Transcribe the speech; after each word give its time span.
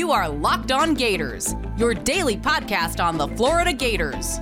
You 0.00 0.12
are 0.12 0.30
Locked 0.30 0.72
On 0.72 0.94
Gators, 0.94 1.54
your 1.76 1.92
daily 1.92 2.34
podcast 2.34 3.04
on 3.04 3.18
the 3.18 3.28
Florida 3.36 3.70
Gators. 3.70 4.38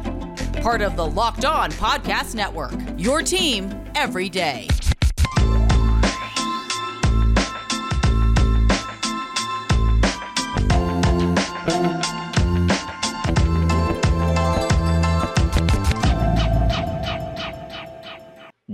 Part 0.62 0.82
of 0.82 0.94
the 0.94 1.04
Locked 1.04 1.44
On 1.44 1.72
Podcast 1.72 2.36
Network, 2.36 2.74
your 2.96 3.22
team 3.22 3.68
every 3.96 4.28
day. 4.28 4.68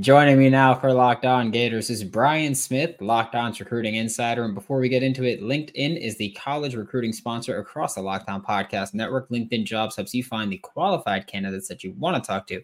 Joining 0.05 0.39
me 0.39 0.50
now 0.50 0.75
for 0.75 0.93
Locked 0.93 1.25
On 1.25 1.50
Gators 1.50 1.89
is 1.89 2.04
Brian 2.04 2.54
Smith, 2.54 3.00
Locked 3.00 3.34
On's 3.34 3.59
recruiting 3.59 3.95
insider. 3.95 4.45
And 4.45 4.54
before 4.54 4.79
we 4.79 4.91
get 4.91 5.03
into 5.03 5.25
it, 5.25 5.41
LinkedIn 5.41 5.98
is 5.98 6.18
the 6.18 6.30
college 6.32 6.75
recruiting 6.75 7.14
sponsor 7.14 7.58
across 7.58 7.95
the 7.95 8.03
Locked 8.03 8.29
On 8.29 8.43
Podcast 8.43 8.93
Network. 8.93 9.31
LinkedIn 9.31 9.64
Jobs 9.64 9.96
helps 9.96 10.12
you 10.12 10.22
find 10.22 10.53
the 10.53 10.59
qualified 10.59 11.26
candidates 11.26 11.68
that 11.68 11.82
you 11.82 11.95
want 11.96 12.22
to 12.22 12.26
talk 12.29 12.46
to 12.48 12.61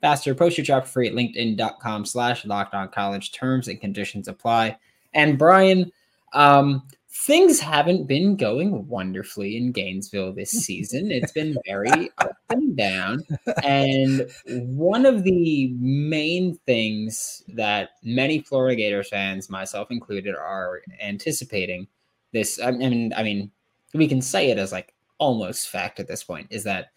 faster. 0.00 0.36
Post 0.36 0.56
your 0.56 0.64
job 0.64 0.86
free 0.86 1.08
at 1.08 1.14
linkedin.com 1.14 2.04
slash 2.04 2.44
locked 2.44 2.94
college. 2.94 3.32
Terms 3.32 3.66
and 3.66 3.80
conditions 3.80 4.28
apply. 4.28 4.78
And 5.14 5.36
Brian, 5.36 5.90
um, 6.32 6.86
things 7.14 7.60
haven't 7.60 8.06
been 8.06 8.36
going 8.36 8.88
wonderfully 8.88 9.56
in 9.56 9.72
Gainesville 9.72 10.32
this 10.32 10.50
season. 10.66 11.10
It's 11.10 11.32
been 11.32 11.56
very 11.64 12.10
up 12.18 12.36
and 12.50 12.76
down. 12.76 13.24
And 13.62 14.28
one 14.46 15.06
of 15.06 15.22
the 15.22 15.72
main 15.78 16.58
things 16.66 17.42
that 17.48 17.90
many 18.02 18.40
Florida 18.40 18.76
Gators 18.76 19.08
fans, 19.08 19.48
myself 19.48 19.90
included, 19.90 20.34
are 20.34 20.82
anticipating 21.00 21.86
this. 22.32 22.60
I 22.60 22.72
mean, 22.72 23.12
I 23.16 23.22
mean, 23.22 23.50
we 23.94 24.08
can 24.08 24.20
say 24.20 24.50
it 24.50 24.58
as 24.58 24.72
like 24.72 24.92
almost 25.18 25.68
fact 25.68 26.00
at 26.00 26.08
this 26.08 26.24
point 26.24 26.48
is 26.50 26.64
that 26.64 26.88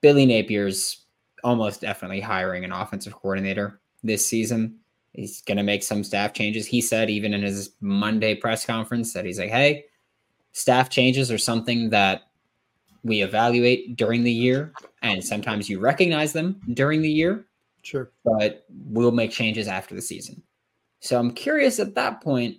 Billy 0.00 0.26
Napier's 0.26 1.04
almost 1.44 1.80
definitely 1.80 2.20
hiring 2.20 2.64
an 2.64 2.72
offensive 2.72 3.14
coordinator 3.14 3.80
this 4.02 4.26
season. 4.26 4.78
He's 5.12 5.42
going 5.42 5.58
to 5.58 5.62
make 5.62 5.82
some 5.82 6.02
staff 6.04 6.32
changes. 6.32 6.66
He 6.66 6.80
said, 6.80 7.10
even 7.10 7.34
in 7.34 7.42
his 7.42 7.72
Monday 7.80 8.34
press 8.34 8.64
conference, 8.64 9.12
that 9.12 9.24
he's 9.24 9.38
like, 9.38 9.50
hey, 9.50 9.84
staff 10.52 10.88
changes 10.88 11.30
are 11.30 11.38
something 11.38 11.90
that 11.90 12.22
we 13.04 13.22
evaluate 13.22 13.96
during 13.96 14.22
the 14.22 14.32
year. 14.32 14.72
And 15.02 15.22
sometimes 15.22 15.68
you 15.68 15.80
recognize 15.80 16.32
them 16.32 16.60
during 16.74 17.02
the 17.02 17.10
year. 17.10 17.46
Sure. 17.82 18.10
But 18.24 18.64
we'll 18.86 19.12
make 19.12 19.32
changes 19.32 19.68
after 19.68 19.94
the 19.94 20.00
season. 20.02 20.42
So 21.00 21.18
I'm 21.18 21.32
curious 21.32 21.80
at 21.80 21.94
that 21.96 22.22
point, 22.22 22.56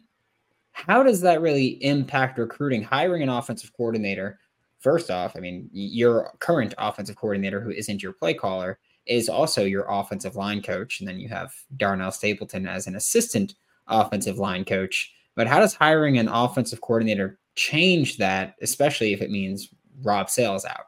how 0.73 1.01
does 1.01 1.21
that 1.21 1.41
really 1.41 1.83
impact 1.83 2.37
recruiting? 2.37 2.83
Hiring 2.83 3.23
an 3.23 3.29
offensive 3.29 3.71
coordinator, 3.73 4.39
first 4.79 5.09
off, 5.09 5.35
I 5.37 5.39
mean, 5.39 5.69
your 5.71 6.33
current 6.39 6.73
offensive 6.77 7.15
coordinator 7.15 7.61
who 7.61 7.69
isn't 7.69 8.03
your 8.03 8.13
play 8.13 8.33
caller 8.33 8.79
is 9.05 9.29
also 9.29 9.63
your 9.63 9.85
offensive 9.89 10.35
line 10.35 10.61
coach. 10.61 10.99
And 10.99 11.07
then 11.07 11.19
you 11.19 11.29
have 11.29 11.53
Darnell 11.77 12.11
Stapleton 12.11 12.67
as 12.67 12.87
an 12.87 12.95
assistant 12.95 13.55
offensive 13.87 14.37
line 14.37 14.65
coach. 14.65 15.13
But 15.35 15.47
how 15.47 15.59
does 15.59 15.73
hiring 15.73 16.17
an 16.17 16.27
offensive 16.27 16.81
coordinator 16.81 17.39
change 17.55 18.17
that, 18.17 18.55
especially 18.61 19.13
if 19.13 19.21
it 19.21 19.31
means 19.31 19.69
Rob 20.01 20.29
Sale's 20.29 20.65
out? 20.65 20.87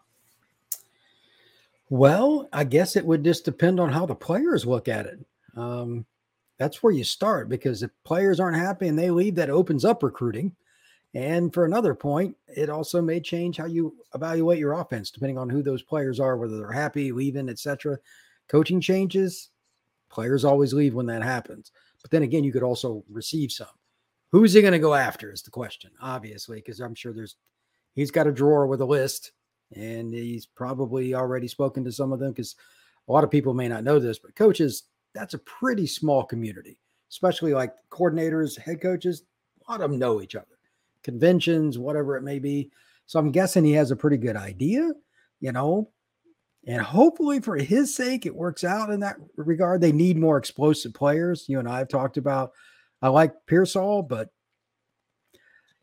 Well, 1.90 2.50
I 2.52 2.64
guess 2.64 2.96
it 2.96 3.06
would 3.06 3.24
just 3.24 3.46
depend 3.46 3.80
on 3.80 3.92
how 3.92 4.06
the 4.06 4.16
players 4.16 4.66
look 4.66 4.88
at 4.88 5.06
it. 5.06 5.20
Um, 5.56 6.06
that's 6.58 6.82
where 6.82 6.94
you 6.94 7.04
start 7.04 7.50
because 7.50 7.84
if 7.84 7.92
players 8.04 8.40
aren't 8.40 8.58
happy 8.58 8.88
and 8.88 8.98
they 8.98 9.12
leave, 9.12 9.36
that 9.36 9.50
opens 9.50 9.86
up 9.86 10.04
recruiting. 10.04 10.56
And 11.16 11.54
for 11.54 11.64
another 11.64 11.96
point, 11.96 12.36
it 12.46 12.70
also 12.70 13.02
may 13.02 13.22
change 13.22 13.56
how 13.56 13.68
you 13.68 13.96
evaluate 14.14 14.60
your 14.60 14.74
offense, 14.74 15.10
depending 15.10 15.38
on 15.38 15.50
who 15.50 15.64
those 15.64 15.82
players 15.82 16.20
are, 16.20 16.36
whether 16.36 16.58
they're 16.58 16.72
happy, 16.74 17.14
leaving, 17.14 17.48
etc. 17.48 17.98
Coaching 18.50 18.82
changes, 18.82 19.50
players 20.10 20.44
always 20.44 20.74
leave 20.74 20.94
when 20.94 21.06
that 21.06 21.24
happens. 21.24 21.72
But 22.02 22.12
then 22.12 22.24
again, 22.24 22.44
you 22.44 22.52
could 22.52 22.64
also 22.64 23.06
receive 23.10 23.54
some. 23.54 23.68
Who's 24.34 24.52
he 24.52 24.62
going 24.62 24.74
to 24.74 24.80
go 24.80 24.94
after 24.94 25.32
is 25.32 25.42
the 25.42 25.52
question, 25.52 25.92
obviously, 26.02 26.58
because 26.58 26.82
I'm 26.82 26.94
sure 26.94 27.14
there's 27.14 27.38
he's 27.94 28.12
got 28.12 28.28
a 28.28 28.32
drawer 28.34 28.68
with 28.68 28.82
a 28.82 28.86
list, 28.86 29.32
and 29.74 30.14
he's 30.14 30.46
probably 30.46 31.16
already 31.16 31.48
spoken 31.48 31.86
to 31.86 31.94
some 31.94 32.12
of 32.12 32.20
them 32.20 32.34
because 32.34 32.58
a 33.08 33.12
lot 33.14 33.24
of 33.24 33.32
people 33.32 33.54
may 33.54 33.70
not 33.70 33.86
know 33.86 34.00
this, 34.00 34.20
but 34.20 34.36
coaches, 34.36 34.84
that's 35.14 35.34
a 35.34 35.40
pretty 35.40 35.88
small 35.88 36.26
community, 36.26 36.78
especially 37.10 37.54
like 37.54 37.74
coordinators, 37.90 38.60
head 38.60 38.82
coaches, 38.82 39.24
a 39.66 39.72
lot 39.72 39.80
of 39.80 39.90
them 39.90 39.98
know 39.98 40.22
each 40.22 40.36
other 40.36 40.55
conventions, 41.06 41.78
whatever 41.78 42.18
it 42.18 42.24
may 42.24 42.40
be. 42.40 42.72
So 43.06 43.20
I'm 43.20 43.32
guessing 43.32 43.64
he 43.64 43.74
has 43.74 43.92
a 43.92 43.96
pretty 43.96 44.18
good 44.18 44.36
idea, 44.36 44.92
you 45.40 45.52
know, 45.52 45.92
and 46.68 46.82
hopefully 46.82 47.40
for 47.40 47.56
his 47.56 47.96
sake, 47.96 48.26
it 48.26 48.36
works 48.36 48.64
out 48.64 48.90
in 48.90 49.00
that 49.02 49.18
regard. 49.38 49.82
They 49.82 49.92
need 49.92 50.18
more 50.18 50.38
explosive 50.38 50.94
players. 50.94 51.46
You 51.48 51.60
and 51.60 51.70
I 51.70 51.78
have 51.78 51.88
talked 51.88 52.18
about, 52.18 52.52
I 53.02 53.10
like 53.10 53.34
Pearsall, 53.46 54.02
but 54.02 54.30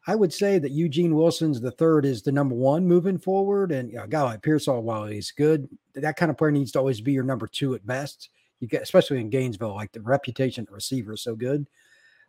I 0.08 0.16
would 0.16 0.32
say 0.32 0.58
that 0.58 0.72
Eugene 0.72 1.14
Wilson's 1.14 1.60
the 1.60 1.70
third 1.70 2.04
is 2.04 2.22
the 2.22 2.32
number 2.32 2.56
one 2.56 2.84
moving 2.84 3.18
forward. 3.18 3.70
And 3.70 3.90
you 3.90 3.98
know, 3.98 4.04
a 4.04 4.08
guy 4.08 4.22
like 4.22 4.42
Pearsall, 4.42 4.82
while 4.82 5.06
he's 5.06 5.30
good, 5.30 5.68
that 5.94 6.16
kind 6.16 6.32
of 6.32 6.36
player 6.36 6.50
needs 6.50 6.72
to 6.72 6.80
always 6.80 7.00
be 7.00 7.12
your 7.12 7.22
number 7.22 7.46
two 7.46 7.74
at 7.76 7.86
best. 7.86 8.30
You 8.58 8.66
get, 8.66 8.82
especially 8.82 9.20
in 9.20 9.30
Gainesville, 9.30 9.76
like 9.76 9.92
the 9.92 10.00
reputation 10.00 10.66
of 10.66 10.74
receiver 10.74 11.12
is 11.12 11.22
so 11.22 11.36
good 11.36 11.68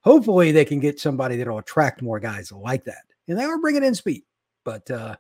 hopefully 0.04 0.52
they 0.52 0.66
can 0.66 0.80
get 0.80 1.00
somebody 1.00 1.36
that'll 1.36 1.58
attract 1.58 2.02
more 2.02 2.20
guys 2.20 2.52
like 2.52 2.84
that. 2.86 3.04
And 3.28 3.40
they 3.40 3.44
are 3.44 3.60
bringing 3.60 3.84
in 3.84 3.96
speed, 3.96 4.24
but 4.64 4.90
uh, 4.92 5.16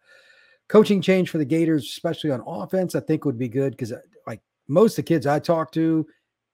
coaching 0.67 1.01
change 1.01 1.29
for 1.29 1.37
the 1.37 1.45
Gators, 1.45 1.83
especially 1.83 2.31
on 2.31 2.43
offense, 2.45 2.95
I 2.95 2.99
think 2.99 3.25
would 3.25 3.37
be 3.37 3.47
good 3.47 3.71
because 3.71 3.91
uh, 3.93 3.99
like 4.27 4.41
most 4.67 4.93
of 4.93 5.05
the 5.05 5.09
kids 5.09 5.25
I 5.25 5.39
talk 5.39 5.71
to, 5.73 6.05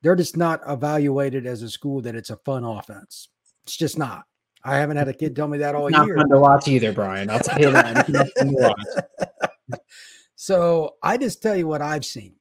they're 0.02 0.16
just 0.16 0.38
not 0.38 0.62
evaluated 0.68 1.46
as 1.46 1.62
a 1.62 1.70
school 1.70 2.02
that 2.02 2.16
it's 2.16 2.30
a 2.30 2.38
fun 2.38 2.64
offense. 2.64 3.30
It's 3.64 3.76
just 3.76 3.98
not. 3.98 4.26
I 4.64 4.78
haven't 4.78 4.98
had 4.98 5.08
a 5.08 5.14
kid 5.14 5.36
tell 5.36 5.48
me 5.48 5.58
that 5.60 5.74
all 5.76 5.90
not 5.90 6.06
year. 6.06 6.16
Not 6.16 6.24
fun 6.24 6.30
to 6.32 6.40
watch 6.40 6.68
either, 6.68 6.92
Brian. 6.92 7.30
I'll 7.30 7.40
tell 7.40 7.60
you 7.60 7.72
that. 7.72 8.80
so 10.36 10.96
I 11.02 11.18
just 11.18 11.42
tell 11.42 11.56
you 11.56 11.68
what 11.68 11.82
I've 11.82 12.06
seen. 12.06 12.36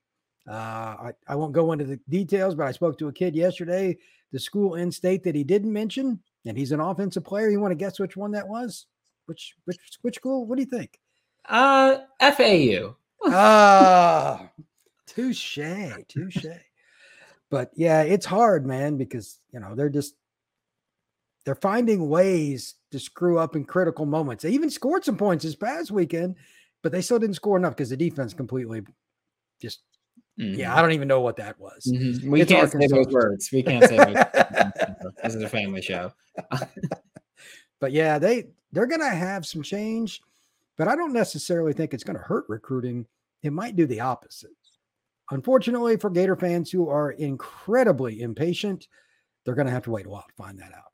Uh, 0.49 0.53
I, 0.53 1.13
I 1.27 1.35
won't 1.35 1.53
go 1.53 1.73
into 1.73 1.85
the 1.85 2.01
details, 2.09 2.55
but 2.55 2.67
I 2.67 2.73
spoke 2.73 2.99
to 2.99 3.09
a 3.09 3.13
kid 3.13 3.37
yesterday 3.37 3.99
the 4.33 4.39
school 4.39 4.75
in 4.75 4.93
state 4.93 5.25
that 5.25 5.35
he 5.35 5.45
didn't 5.45 5.73
mention, 5.73 6.21
and 6.45 6.57
he's 6.57 6.73
an 6.73 6.81
offensive 6.81 7.25
player. 7.25 7.49
You 7.49 7.61
want 7.61 7.73
to 7.73 7.77
guess 7.77 7.99
which 7.99 8.17
one 8.17 8.33
that 8.33 8.49
was? 8.49 8.87
Which 9.27 9.55
which 9.65 9.79
which 10.03 10.17
school? 10.17 10.47
What 10.47 10.57
do 10.57 10.63
you 10.63 10.69
think? 10.69 10.99
Uh, 11.47 11.99
FAU. 12.21 12.97
Ah, 13.25 14.51
touche, 15.07 15.59
touche. 16.09 16.47
But 17.51 17.71
yeah, 17.75 18.03
it's 18.03 18.27
hard, 18.27 18.67
man, 18.67 18.97
because 18.97 19.41
you 19.53 19.61
know 19.61 19.75
they're 19.75 19.89
just 19.89 20.15
they're 21.45 21.55
finding 21.55 22.09
ways 22.09 22.75
to 22.91 22.99
screw 22.99 23.39
up 23.39 23.57
in 23.57 23.65
critical 23.65 24.07
moments. 24.07 24.43
They 24.43 24.51
even 24.51 24.71
scored 24.71 25.05
some 25.05 25.17
points 25.17 25.45
this 25.45 25.57
past 25.57 25.91
weekend, 25.91 26.37
but 26.83 26.93
they 26.93 27.01
still 27.01 27.19
didn't 27.19 27.37
score 27.37 27.57
enough 27.57 27.75
because 27.75 27.91
the 27.91 27.97
defense 27.97 28.35
completely 28.35 28.83
just 29.61 29.81
Mm-hmm. 30.39 30.61
Yeah, 30.61 30.75
I 30.75 30.81
don't 30.81 30.93
even 30.93 31.09
know 31.09 31.21
what 31.21 31.37
that 31.37 31.59
was. 31.59 31.91
Mm-hmm. 31.93 32.31
We 32.31 32.43
it's 32.43 32.51
can't 32.51 32.65
Arkansas. 32.65 32.89
say 32.89 33.03
those 33.03 33.13
words. 33.13 33.51
We 33.53 33.63
can't 33.63 33.85
say 33.85 33.97
those. 33.97 34.15
this 35.23 35.35
is 35.35 35.43
a 35.43 35.49
family 35.49 35.83
show. 35.83 36.13
but 37.81 37.93
yeah, 37.93 38.19
they 38.19 38.45
they're 38.71 38.87
gonna 38.87 39.09
have 39.09 39.45
some 39.45 39.63
change, 39.63 40.21
but 40.77 40.87
I 40.87 40.95
don't 40.95 41.13
necessarily 41.13 41.73
think 41.73 41.93
it's 41.93 42.05
gonna 42.05 42.21
hurt 42.21 42.45
recruiting. 42.49 43.07
It 43.43 43.53
might 43.53 43.75
do 43.75 43.87
the 43.87 44.01
opposite. 44.01 44.51
Unfortunately, 45.31 45.97
for 45.97 46.09
Gator 46.09 46.37
fans 46.37 46.71
who 46.71 46.89
are 46.89 47.13
incredibly 47.13 48.23
impatient, 48.23 48.87
they're 49.45 49.57
gonna 49.57 49.71
have 49.71 49.85
to 49.85 49.91
wait 49.91 50.07
a 50.07 50.09
while 50.09 50.25
to 50.29 50.35
find 50.35 50.59
that 50.61 50.73
out. 50.73 50.93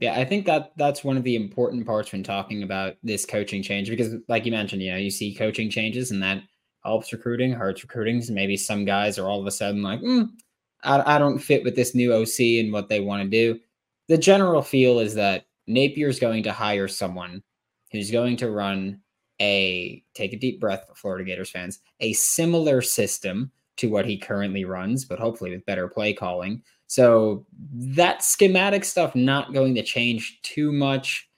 Yeah, 0.00 0.18
I 0.18 0.24
think 0.24 0.44
that 0.46 0.72
that's 0.76 1.04
one 1.04 1.16
of 1.16 1.22
the 1.22 1.36
important 1.36 1.86
parts 1.86 2.12
when 2.12 2.22
talking 2.22 2.64
about 2.64 2.96
this 3.02 3.24
coaching 3.24 3.62
change 3.62 3.88
because, 3.88 4.14
like 4.28 4.44
you 4.44 4.50
mentioned, 4.50 4.82
you 4.82 4.90
know, 4.90 4.98
you 4.98 5.10
see 5.10 5.34
coaching 5.34 5.70
changes 5.70 6.10
and 6.10 6.22
that 6.22 6.42
helps 6.86 7.12
recruiting, 7.12 7.52
hurts 7.52 7.82
recruiting. 7.82 8.22
Maybe 8.30 8.56
some 8.56 8.84
guys 8.84 9.18
are 9.18 9.28
all 9.28 9.40
of 9.40 9.46
a 9.46 9.50
sudden 9.50 9.82
like, 9.82 10.00
mm, 10.00 10.30
I, 10.84 11.16
I 11.16 11.18
don't 11.18 11.38
fit 11.38 11.64
with 11.64 11.76
this 11.76 11.94
new 11.94 12.14
OC 12.14 12.40
and 12.60 12.72
what 12.72 12.88
they 12.88 13.00
want 13.00 13.22
to 13.22 13.28
do. 13.28 13.60
The 14.08 14.16
general 14.16 14.62
feel 14.62 15.00
is 15.00 15.14
that 15.14 15.46
Napier 15.66 16.08
is 16.08 16.20
going 16.20 16.44
to 16.44 16.52
hire 16.52 16.88
someone 16.88 17.42
who's 17.90 18.10
going 18.10 18.36
to 18.38 18.50
run 18.50 19.00
a 19.40 20.02
take 20.14 20.32
a 20.32 20.38
deep 20.38 20.60
breath, 20.60 20.88
Florida 20.94 21.24
Gators 21.24 21.50
fans, 21.50 21.80
a 22.00 22.12
similar 22.14 22.80
system 22.80 23.50
to 23.76 23.90
what 23.90 24.06
he 24.06 24.16
currently 24.16 24.64
runs, 24.64 25.04
but 25.04 25.18
hopefully 25.18 25.50
with 25.50 25.66
better 25.66 25.88
play 25.88 26.14
calling. 26.14 26.62
So 26.86 27.44
that 27.72 28.22
schematic 28.22 28.84
stuff 28.84 29.14
not 29.14 29.52
going 29.52 29.74
to 29.74 29.82
change 29.82 30.40
too 30.42 30.72
much. 30.72 31.28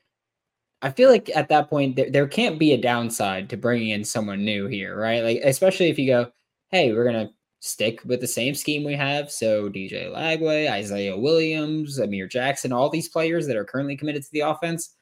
I 0.80 0.90
feel 0.90 1.10
like 1.10 1.30
at 1.34 1.48
that 1.48 1.68
point 1.68 1.96
there, 1.96 2.10
there 2.10 2.28
can't 2.28 2.58
be 2.58 2.72
a 2.72 2.80
downside 2.80 3.50
to 3.50 3.56
bringing 3.56 3.90
in 3.90 4.04
someone 4.04 4.44
new 4.44 4.66
here, 4.66 4.96
right? 4.96 5.24
Like 5.24 5.40
especially 5.44 5.88
if 5.90 5.98
you 5.98 6.06
go, 6.06 6.30
hey, 6.68 6.92
we're 6.92 7.04
gonna 7.04 7.30
stick 7.60 8.00
with 8.04 8.20
the 8.20 8.26
same 8.26 8.54
scheme 8.54 8.84
we 8.84 8.94
have. 8.94 9.30
So 9.30 9.68
DJ 9.68 10.12
Lagway, 10.12 10.70
Isaiah 10.70 11.16
Williams, 11.16 11.98
Amir 11.98 12.28
Jackson, 12.28 12.72
all 12.72 12.88
these 12.88 13.08
players 13.08 13.46
that 13.46 13.56
are 13.56 13.64
currently 13.64 13.96
committed 13.96 14.22
to 14.22 14.32
the 14.32 14.40
offense, 14.40 14.94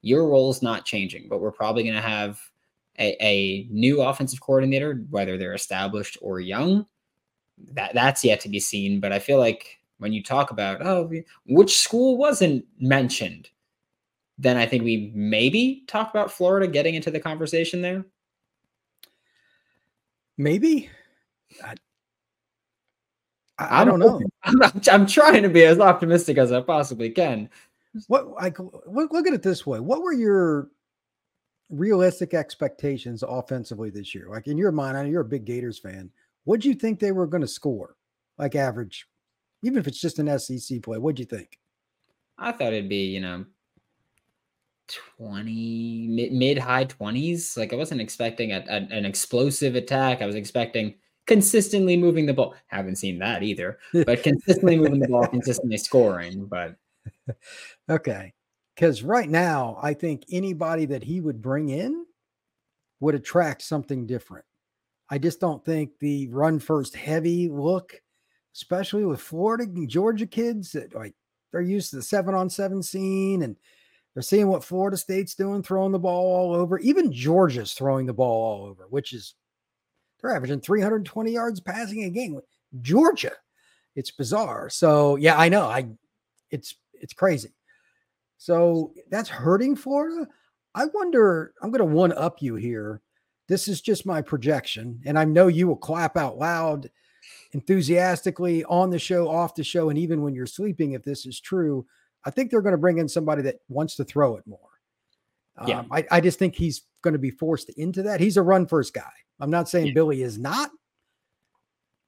your 0.00 0.28
role 0.28 0.50
is 0.50 0.62
not 0.62 0.84
changing, 0.84 1.28
but 1.28 1.40
we're 1.40 1.52
probably 1.52 1.82
to 1.84 2.00
have 2.00 2.40
a, 2.98 3.16
a 3.24 3.68
new 3.70 4.02
offensive 4.02 4.40
coordinator, 4.40 5.04
whether 5.10 5.36
they're 5.36 5.54
established 5.54 6.16
or 6.20 6.40
young. 6.40 6.86
That 7.72 7.92
that's 7.94 8.24
yet 8.24 8.40
to 8.40 8.48
be 8.48 8.60
seen. 8.60 9.00
But 9.00 9.12
I 9.12 9.18
feel 9.18 9.38
like 9.38 9.78
when 9.98 10.12
you 10.12 10.22
talk 10.22 10.50
about 10.50 10.84
oh, 10.86 11.10
which 11.46 11.78
school 11.78 12.16
wasn't 12.16 12.64
mentioned, 12.78 13.50
then 14.38 14.56
I 14.56 14.66
think 14.66 14.84
we 14.84 15.10
maybe 15.14 15.84
talk 15.88 16.10
about 16.10 16.30
Florida 16.30 16.68
getting 16.68 16.94
into 16.94 17.10
the 17.10 17.20
conversation 17.20 17.82
there. 17.82 18.04
Maybe. 20.36 20.88
I, 21.64 21.74
I, 23.58 23.82
I 23.82 23.84
don't 23.84 23.98
know. 23.98 24.20
I'm, 24.44 24.62
I'm, 24.90 25.06
trying 25.06 25.42
to 25.42 25.48
be 25.48 25.64
as 25.64 25.80
optimistic 25.80 26.38
as 26.38 26.52
I 26.52 26.60
possibly 26.60 27.10
can. 27.10 27.50
What 28.06 28.28
I 28.38 28.52
look 28.86 29.26
at 29.26 29.32
it 29.32 29.42
this 29.42 29.66
way: 29.66 29.80
What 29.80 30.02
were 30.02 30.12
your 30.12 30.68
realistic 31.68 32.32
expectations 32.32 33.24
offensively 33.26 33.90
this 33.90 34.14
year? 34.14 34.28
Like 34.30 34.46
in 34.46 34.56
your 34.56 34.70
mind, 34.70 34.96
I 34.96 35.02
know 35.02 35.08
you're 35.08 35.22
a 35.22 35.24
big 35.24 35.44
Gators 35.44 35.80
fan. 35.80 36.10
What 36.44 36.60
do 36.60 36.68
you 36.68 36.74
think 36.74 37.00
they 37.00 37.12
were 37.12 37.26
going 37.26 37.40
to 37.40 37.48
score, 37.48 37.96
like 38.38 38.54
average, 38.54 39.08
even 39.64 39.78
if 39.80 39.88
it's 39.88 40.00
just 40.00 40.20
an 40.20 40.38
SEC 40.38 40.82
play? 40.82 40.98
What'd 40.98 41.18
you 41.18 41.26
think? 41.26 41.58
I 42.38 42.52
thought 42.52 42.72
it'd 42.72 42.88
be, 42.88 43.06
you 43.06 43.20
know, 43.20 43.44
20 44.88 46.08
mid, 46.08 46.32
mid 46.32 46.58
high 46.58 46.84
20s. 46.84 47.56
Like 47.56 47.72
I 47.72 47.76
wasn't 47.76 48.00
expecting 48.00 48.52
a, 48.52 48.64
a, 48.68 48.76
an 48.90 49.04
explosive 49.04 49.74
attack. 49.74 50.22
I 50.22 50.26
was 50.26 50.34
expecting 50.34 50.94
consistently 51.26 51.96
moving 51.96 52.26
the 52.26 52.34
ball. 52.34 52.54
Haven't 52.66 52.96
seen 52.96 53.18
that 53.20 53.42
either, 53.42 53.78
but 53.92 54.22
consistently 54.22 54.76
moving 54.76 55.00
the 55.00 55.08
ball, 55.08 55.26
consistently 55.26 55.76
scoring. 55.76 56.46
But 56.46 56.76
okay. 57.90 58.32
Because 58.74 59.02
right 59.02 59.28
now, 59.28 59.78
I 59.82 59.92
think 59.92 60.24
anybody 60.30 60.86
that 60.86 61.02
he 61.02 61.20
would 61.20 61.42
bring 61.42 61.68
in 61.68 62.06
would 63.00 63.14
attract 63.14 63.62
something 63.62 64.06
different. 64.06 64.44
I 65.10 65.18
just 65.18 65.40
don't 65.40 65.64
think 65.64 65.98
the 65.98 66.28
run 66.28 66.58
first 66.58 66.94
heavy 66.94 67.48
look, 67.48 68.00
especially 68.54 69.04
with 69.04 69.20
Florida 69.20 69.64
and 69.64 69.88
Georgia 69.88 70.26
kids 70.26 70.72
that 70.72 70.94
like 70.94 71.14
they're 71.50 71.60
used 71.60 71.90
to 71.90 71.96
the 71.96 72.02
seven 72.02 72.34
on 72.34 72.50
seven 72.50 72.82
scene 72.82 73.42
and 73.42 73.56
they're 74.18 74.22
seeing 74.24 74.48
what 74.48 74.64
Florida 74.64 74.96
State's 74.96 75.36
doing, 75.36 75.62
throwing 75.62 75.92
the 75.92 75.98
ball 76.00 76.34
all 76.34 76.52
over. 76.52 76.76
Even 76.80 77.12
Georgia's 77.12 77.72
throwing 77.74 78.04
the 78.04 78.12
ball 78.12 78.42
all 78.42 78.66
over, 78.66 78.88
which 78.90 79.12
is 79.12 79.36
they're 80.20 80.34
averaging 80.34 80.60
320 80.60 81.30
yards 81.30 81.60
passing 81.60 82.02
a 82.02 82.10
game. 82.10 82.40
Georgia, 82.80 83.30
it's 83.94 84.10
bizarre. 84.10 84.70
So 84.70 85.14
yeah, 85.14 85.38
I 85.38 85.48
know. 85.48 85.66
I 85.66 85.90
it's 86.50 86.74
it's 86.94 87.12
crazy. 87.12 87.54
So 88.38 88.92
that's 89.08 89.28
hurting 89.28 89.76
Florida. 89.76 90.26
I 90.74 90.86
wonder. 90.86 91.54
I'm 91.62 91.70
going 91.70 91.88
to 91.88 91.96
one 91.96 92.10
up 92.10 92.42
you 92.42 92.56
here. 92.56 93.00
This 93.46 93.68
is 93.68 93.80
just 93.80 94.04
my 94.04 94.20
projection, 94.20 95.00
and 95.06 95.16
I 95.16 95.26
know 95.26 95.46
you 95.46 95.68
will 95.68 95.76
clap 95.76 96.16
out 96.16 96.38
loud, 96.38 96.90
enthusiastically 97.52 98.64
on 98.64 98.90
the 98.90 98.98
show, 98.98 99.28
off 99.28 99.54
the 99.54 99.62
show, 99.62 99.90
and 99.90 99.98
even 99.98 100.22
when 100.22 100.34
you're 100.34 100.44
sleeping. 100.44 100.94
If 100.94 101.04
this 101.04 101.24
is 101.24 101.38
true, 101.38 101.86
I 102.28 102.30
think 102.30 102.50
they're 102.50 102.60
going 102.60 102.72
to 102.72 102.78
bring 102.78 102.98
in 102.98 103.08
somebody 103.08 103.40
that 103.42 103.56
wants 103.70 103.96
to 103.96 104.04
throw 104.04 104.36
it 104.36 104.46
more. 104.46 104.58
Yeah. 105.66 105.80
Um, 105.80 105.88
I, 105.90 106.04
I 106.10 106.20
just 106.20 106.38
think 106.38 106.54
he's 106.54 106.82
going 107.00 107.14
to 107.14 107.18
be 107.18 107.30
forced 107.30 107.70
into 107.70 108.02
that. 108.02 108.20
He's 108.20 108.36
a 108.36 108.42
run 108.42 108.66
first 108.66 108.92
guy. 108.92 109.10
I'm 109.40 109.50
not 109.50 109.68
saying 109.68 109.88
yeah. 109.88 109.92
Billy 109.94 110.20
is 110.20 110.38
not, 110.38 110.70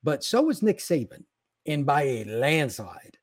but 0.05 0.23
so 0.23 0.51
is 0.51 0.63
Nick 0.63 0.79
Saban, 0.79 1.25
and 1.67 1.87
by 1.87 2.03
a 2.03 2.25
landslide. 2.25 3.17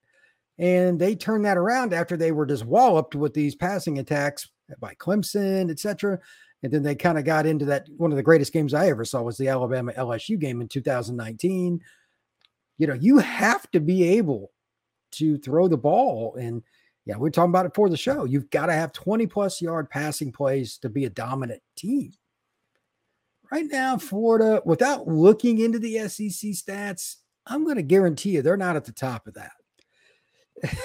And 0.57 0.99
they 0.99 1.15
turned 1.15 1.45
that 1.45 1.55
around 1.57 1.93
after 1.93 2.17
they 2.17 2.31
were 2.31 2.47
just 2.47 2.65
walloped 2.65 3.13
with 3.13 3.35
these 3.35 3.53
passing 3.53 3.99
attacks 3.99 4.49
by 4.79 4.95
Clemson, 4.95 5.69
etc. 5.69 6.19
And 6.63 6.73
then 6.73 6.81
they 6.81 6.95
kind 6.95 7.19
of 7.19 7.25
got 7.25 7.45
into 7.45 7.65
that. 7.65 7.87
One 7.97 8.11
of 8.11 8.17
the 8.17 8.23
greatest 8.23 8.53
games 8.53 8.73
I 8.73 8.89
ever 8.89 9.05
saw 9.05 9.21
was 9.21 9.37
the 9.37 9.49
Alabama 9.49 9.93
LSU 9.93 10.39
game 10.39 10.61
in 10.61 10.67
2019. 10.67 11.79
You 12.79 12.87
know, 12.87 12.95
you 12.95 13.19
have 13.19 13.69
to 13.71 13.79
be 13.79 14.17
able 14.17 14.51
to 15.11 15.37
throw 15.37 15.67
the 15.67 15.77
ball. 15.77 16.35
And 16.35 16.63
yeah, 17.07 17.15
we 17.15 17.29
are 17.29 17.31
talking 17.31 17.51
about 17.51 17.65
it 17.65 17.73
for 17.73 17.89
the 17.89 17.95
show. 17.95 18.25
You've 18.25 18.49
got 18.49 18.65
to 18.65 18.73
have 18.73 18.91
20 18.91 19.27
plus 19.27 19.61
yard 19.61 19.89
passing 19.89 20.29
plays 20.29 20.77
to 20.79 20.89
be 20.89 21.05
a 21.05 21.09
dominant 21.09 21.61
team. 21.77 22.11
Right 23.49 23.65
now, 23.65 23.97
Florida, 23.97 24.61
without 24.65 25.07
looking 25.07 25.59
into 25.59 25.79
the 25.79 25.99
SEC 26.09 26.51
stats, 26.51 27.15
I'm 27.45 27.63
going 27.63 27.77
to 27.77 27.81
guarantee 27.81 28.31
you 28.31 28.41
they're 28.41 28.57
not 28.57 28.75
at 28.75 28.83
the 28.83 28.91
top 28.91 29.25
of 29.25 29.35
that. 29.35 29.53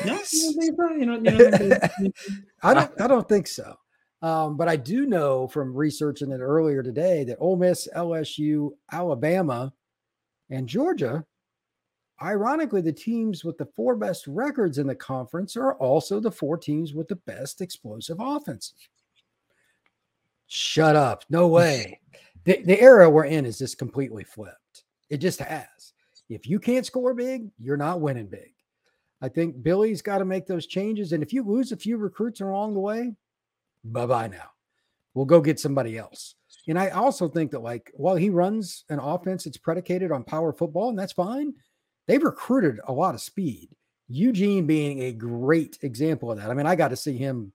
No, 0.07 0.21
you 0.33 1.07
know, 1.07 1.17
you 1.17 1.31
know, 1.31 1.79
I 2.63 2.75
don't. 2.75 3.01
I 3.01 3.07
don't 3.09 3.29
think 3.29 3.49
so. 3.49 3.75
Um, 4.21 4.57
but 4.57 4.69
I 4.69 4.77
do 4.77 5.07
know 5.07 5.49
from 5.49 5.75
researching 5.75 6.31
it 6.31 6.39
earlier 6.39 6.85
today 6.85 7.25
that 7.25 7.39
Ole 7.41 7.57
Miss, 7.57 7.89
LSU, 7.97 8.71
Alabama, 8.93 9.73
and 10.51 10.69
Georgia, 10.69 11.25
ironically, 12.21 12.81
the 12.81 12.93
teams 12.93 13.45
with 13.45 13.57
the 13.59 13.69
four 13.77 13.97
best 13.97 14.27
records 14.27 14.79
in 14.79 14.87
the 14.87 14.95
conference 14.95 15.57
are 15.57 15.75
also 15.75 16.21
the 16.21 16.31
four 16.31 16.57
teams 16.57 16.95
with 16.95 17.09
the 17.09 17.17
best 17.17 17.61
explosive 17.61 18.19
offenses. 18.21 18.75
Shut 20.47 20.97
up! 20.97 21.25
No 21.31 21.49
way. 21.49 22.01
the, 22.45 22.63
the 22.63 22.81
era 22.81 23.09
we're 23.09 23.25
in 23.25 23.47
is 23.47 23.59
just 23.59 23.79
completely 23.79 24.25
flipped. 24.25 24.85
It 25.11 25.19
just 25.19 25.41
has. 25.41 25.93
If 26.29 26.49
you 26.49 26.59
can't 26.59 26.87
score 26.87 27.15
big, 27.15 27.51
you're 27.59 27.77
not 27.77 28.01
winning 28.01 28.27
big. 28.27 28.53
I 29.21 29.29
think 29.29 29.63
Billy's 29.63 30.03
got 30.03 30.19
to 30.19 30.25
make 30.25 30.47
those 30.47 30.67
changes. 30.67 31.13
And 31.13 31.23
if 31.23 31.33
you 31.33 31.43
lose 31.43 31.73
a 31.73 31.77
few 31.77 31.97
recruits 31.97 32.41
along 32.41 32.75
the 32.75 32.81
way, 32.81 33.15
bye 33.85 34.07
bye 34.07 34.29
now. 34.29 34.51
We'll 35.15 35.27
go 35.27 35.41
get 35.41 35.61
somebody 35.61 35.99
else. 35.99 36.35
And 36.67 36.79
I 36.79 36.89
also 36.91 37.29
think 37.29 37.51
that, 37.51 37.63
like, 37.63 37.93
while 37.95 38.17
he 38.17 38.31
runs 38.31 38.85
an 38.89 38.99
offense 38.99 39.45
that's 39.45 39.59
predicated 39.59 40.11
on 40.11 40.25
power 40.25 40.53
football, 40.53 40.89
and 40.89 40.99
that's 40.99 41.13
fine, 41.13 41.55
they've 42.07 42.23
recruited 42.23 42.81
a 42.87 42.93
lot 42.93 43.15
of 43.15 43.21
speed. 43.21 43.71
Eugene 44.09 44.67
being 44.67 45.03
a 45.03 45.13
great 45.13 45.79
example 45.83 46.31
of 46.31 46.39
that. 46.39 46.51
I 46.51 46.55
mean, 46.55 46.67
I 46.67 46.75
got 46.75 46.89
to 46.89 46.97
see 46.97 47.17
him 47.17 47.53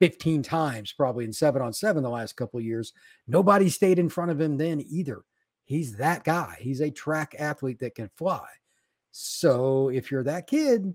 15 0.00 0.42
times 0.42 0.92
probably 0.92 1.24
in 1.24 1.32
seven 1.32 1.62
on 1.62 1.72
seven 1.72 2.02
the 2.02 2.10
last 2.10 2.36
couple 2.36 2.58
of 2.58 2.64
years. 2.64 2.92
Nobody 3.26 3.68
stayed 3.68 3.98
in 3.98 4.08
front 4.08 4.30
of 4.30 4.40
him 4.40 4.56
then 4.56 4.82
either. 4.88 5.22
He's 5.64 5.96
that 5.96 6.24
guy. 6.24 6.56
He's 6.60 6.80
a 6.80 6.90
track 6.90 7.34
athlete 7.38 7.78
that 7.80 7.94
can 7.94 8.10
fly. 8.16 8.46
So 9.12 9.90
if 9.90 10.10
you're 10.10 10.24
that 10.24 10.46
kid 10.46 10.92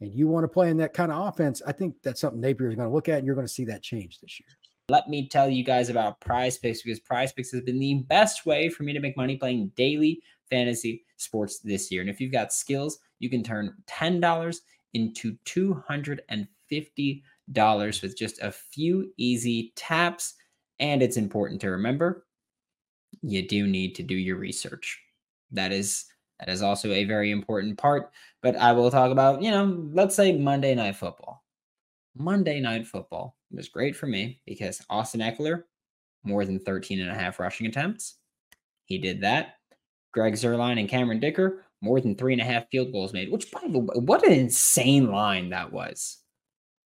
and 0.00 0.14
you 0.14 0.28
want 0.28 0.44
to 0.44 0.48
play 0.48 0.70
in 0.70 0.76
that 0.78 0.92
kind 0.92 1.10
of 1.10 1.26
offense, 1.26 1.62
I 1.66 1.72
think 1.72 1.96
that's 2.02 2.20
something 2.20 2.40
Napier 2.40 2.68
is 2.68 2.76
going 2.76 2.88
to 2.88 2.94
look 2.94 3.08
at, 3.08 3.18
and 3.18 3.26
you're 3.26 3.34
going 3.34 3.46
to 3.46 3.52
see 3.52 3.64
that 3.66 3.82
change 3.82 4.20
this 4.20 4.38
year. 4.38 4.48
Let 4.88 5.08
me 5.08 5.28
tell 5.28 5.48
you 5.48 5.64
guys 5.64 5.88
about 5.88 6.20
Prize 6.20 6.58
Picks 6.58 6.82
because 6.82 7.00
Prize 7.00 7.32
Picks 7.32 7.52
has 7.52 7.62
been 7.62 7.78
the 7.78 7.94
best 8.08 8.44
way 8.44 8.68
for 8.68 8.82
me 8.82 8.92
to 8.92 9.00
make 9.00 9.16
money 9.16 9.36
playing 9.36 9.72
daily 9.76 10.20
fantasy 10.50 11.04
sports 11.16 11.60
this 11.60 11.90
year. 11.90 12.00
And 12.00 12.10
if 12.10 12.20
you've 12.20 12.32
got 12.32 12.52
skills, 12.52 12.98
you 13.18 13.30
can 13.30 13.42
turn 13.42 13.74
$10 13.86 14.56
into 14.94 15.36
$250 15.46 18.02
with 18.02 18.18
just 18.18 18.42
a 18.42 18.52
few 18.52 19.12
easy 19.16 19.72
taps. 19.76 20.34
And 20.78 21.02
it's 21.02 21.16
important 21.16 21.60
to 21.62 21.70
remember 21.70 22.26
you 23.22 23.46
do 23.46 23.66
need 23.66 23.94
to 23.96 24.02
do 24.02 24.14
your 24.14 24.36
research. 24.36 25.00
That 25.50 25.72
is 25.72 26.06
that 26.38 26.48
is 26.48 26.62
also 26.62 26.90
a 26.90 27.04
very 27.04 27.30
important 27.30 27.76
part. 27.76 28.10
But 28.42 28.56
I 28.56 28.72
will 28.72 28.90
talk 28.90 29.10
about, 29.10 29.42
you 29.42 29.50
know, 29.50 29.86
let's 29.92 30.14
say 30.14 30.36
Monday 30.36 30.74
Night 30.74 30.96
Football. 30.96 31.44
Monday 32.16 32.60
Night 32.60 32.86
Football 32.86 33.36
was 33.50 33.68
great 33.68 33.94
for 33.94 34.06
me 34.06 34.40
because 34.46 34.82
Austin 34.88 35.20
Ekeler, 35.20 35.64
more 36.24 36.46
than 36.46 36.58
13 36.58 37.00
and 37.00 37.10
a 37.10 37.14
half 37.14 37.38
rushing 37.38 37.66
attempts. 37.66 38.16
He 38.86 38.98
did 38.98 39.20
that. 39.20 39.56
Greg 40.12 40.34
Zuerlein 40.34 40.78
and 40.78 40.88
Cameron 40.88 41.20
Dicker, 41.20 41.64
more 41.80 42.00
than 42.00 42.14
three 42.14 42.32
and 42.32 42.42
a 42.42 42.44
half 42.44 42.68
field 42.70 42.92
goals 42.92 43.12
made, 43.12 43.30
which, 43.30 43.50
by 43.50 43.60
the 43.68 43.78
way, 43.78 43.94
what 43.96 44.26
an 44.26 44.32
insane 44.32 45.10
line 45.10 45.50
that 45.50 45.72
was 45.72 46.18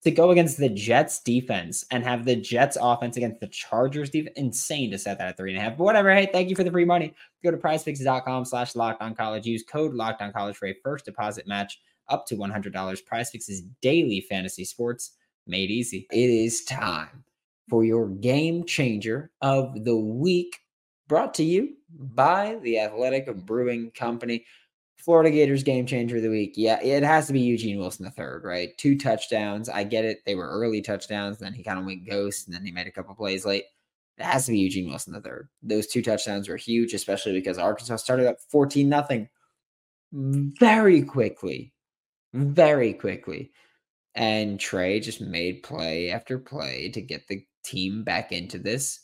to 0.04 0.10
go 0.10 0.30
against 0.30 0.58
the 0.58 0.68
Jets 0.68 1.20
defense 1.22 1.84
and 1.90 2.04
have 2.04 2.24
the 2.24 2.36
Jets 2.36 2.76
offense 2.80 3.16
against 3.16 3.40
the 3.40 3.48
Chargers 3.48 4.10
defense. 4.10 4.34
Insane 4.36 4.90
to 4.90 4.98
set 4.98 5.18
that 5.18 5.28
at 5.28 5.36
three 5.36 5.50
and 5.50 5.58
a 5.58 5.62
half. 5.62 5.78
But 5.78 5.84
whatever. 5.84 6.14
Hey, 6.14 6.28
thank 6.30 6.50
you 6.50 6.56
for 6.56 6.62
the 6.62 6.70
free 6.70 6.84
money. 6.84 7.14
Go 7.42 7.50
to 7.50 7.56
prizepicks.com 7.56 8.44
slash 8.44 8.76
locked 8.76 9.00
on 9.00 9.14
college. 9.14 9.46
Use 9.46 9.64
code 9.64 9.94
locked 9.94 10.20
on 10.20 10.32
college 10.32 10.56
for 10.56 10.68
a 10.68 10.76
first 10.84 11.06
deposit 11.06 11.46
match 11.46 11.80
up 12.08 12.26
to 12.26 12.36
$100. 12.36 13.06
Prize 13.06 13.30
Picks 13.30 13.48
is 13.48 13.62
daily 13.80 14.20
fantasy 14.20 14.64
sports 14.64 15.12
made 15.46 15.70
easy. 15.70 16.06
It 16.12 16.30
is 16.30 16.64
time 16.64 17.24
for 17.70 17.82
your 17.82 18.08
game 18.08 18.64
changer 18.64 19.30
of 19.40 19.84
the 19.84 19.96
week 19.96 20.58
brought 21.08 21.34
to 21.34 21.44
you 21.44 21.74
by 21.90 22.58
the 22.62 22.78
Athletic 22.78 23.34
Brewing 23.44 23.90
Company. 23.92 24.44
Florida 24.96 25.30
Gators 25.30 25.62
game 25.62 25.84
changer 25.84 26.16
of 26.16 26.22
the 26.22 26.30
week. 26.30 26.54
Yeah, 26.56 26.80
it 26.82 27.02
has 27.02 27.26
to 27.26 27.32
be 27.34 27.40
Eugene 27.40 27.78
Wilson 27.78 28.04
the 28.04 28.10
third, 28.10 28.42
right? 28.44 28.70
Two 28.78 28.96
touchdowns. 28.96 29.68
I 29.68 29.84
get 29.84 30.04
it. 30.04 30.20
They 30.24 30.34
were 30.34 30.48
early 30.48 30.80
touchdowns. 30.80 31.38
Then 31.38 31.52
he 31.52 31.62
kind 31.62 31.78
of 31.78 31.84
went 31.84 32.08
ghost, 32.08 32.46
and 32.46 32.54
then 32.54 32.64
he 32.64 32.72
made 32.72 32.86
a 32.86 32.92
couple 32.92 33.14
plays 33.14 33.44
late. 33.44 33.64
It 34.16 34.24
has 34.24 34.46
to 34.46 34.52
be 34.52 34.58
Eugene 34.58 34.88
Wilson 34.88 35.12
the 35.12 35.20
third. 35.20 35.48
Those 35.62 35.88
two 35.88 36.00
touchdowns 36.00 36.48
were 36.48 36.56
huge, 36.56 36.94
especially 36.94 37.32
because 37.32 37.58
Arkansas 37.58 37.96
started 37.96 38.26
up 38.26 38.36
14 38.48 38.88
nothing 38.88 39.28
very 40.12 41.02
quickly. 41.02 41.72
Very 42.32 42.94
quickly. 42.94 43.52
And 44.14 44.58
Trey 44.58 45.00
just 45.00 45.20
made 45.20 45.64
play 45.64 46.10
after 46.10 46.38
play 46.38 46.88
to 46.90 47.00
get 47.00 47.26
the 47.26 47.44
team 47.64 48.04
back 48.04 48.32
into 48.32 48.58
this. 48.58 49.00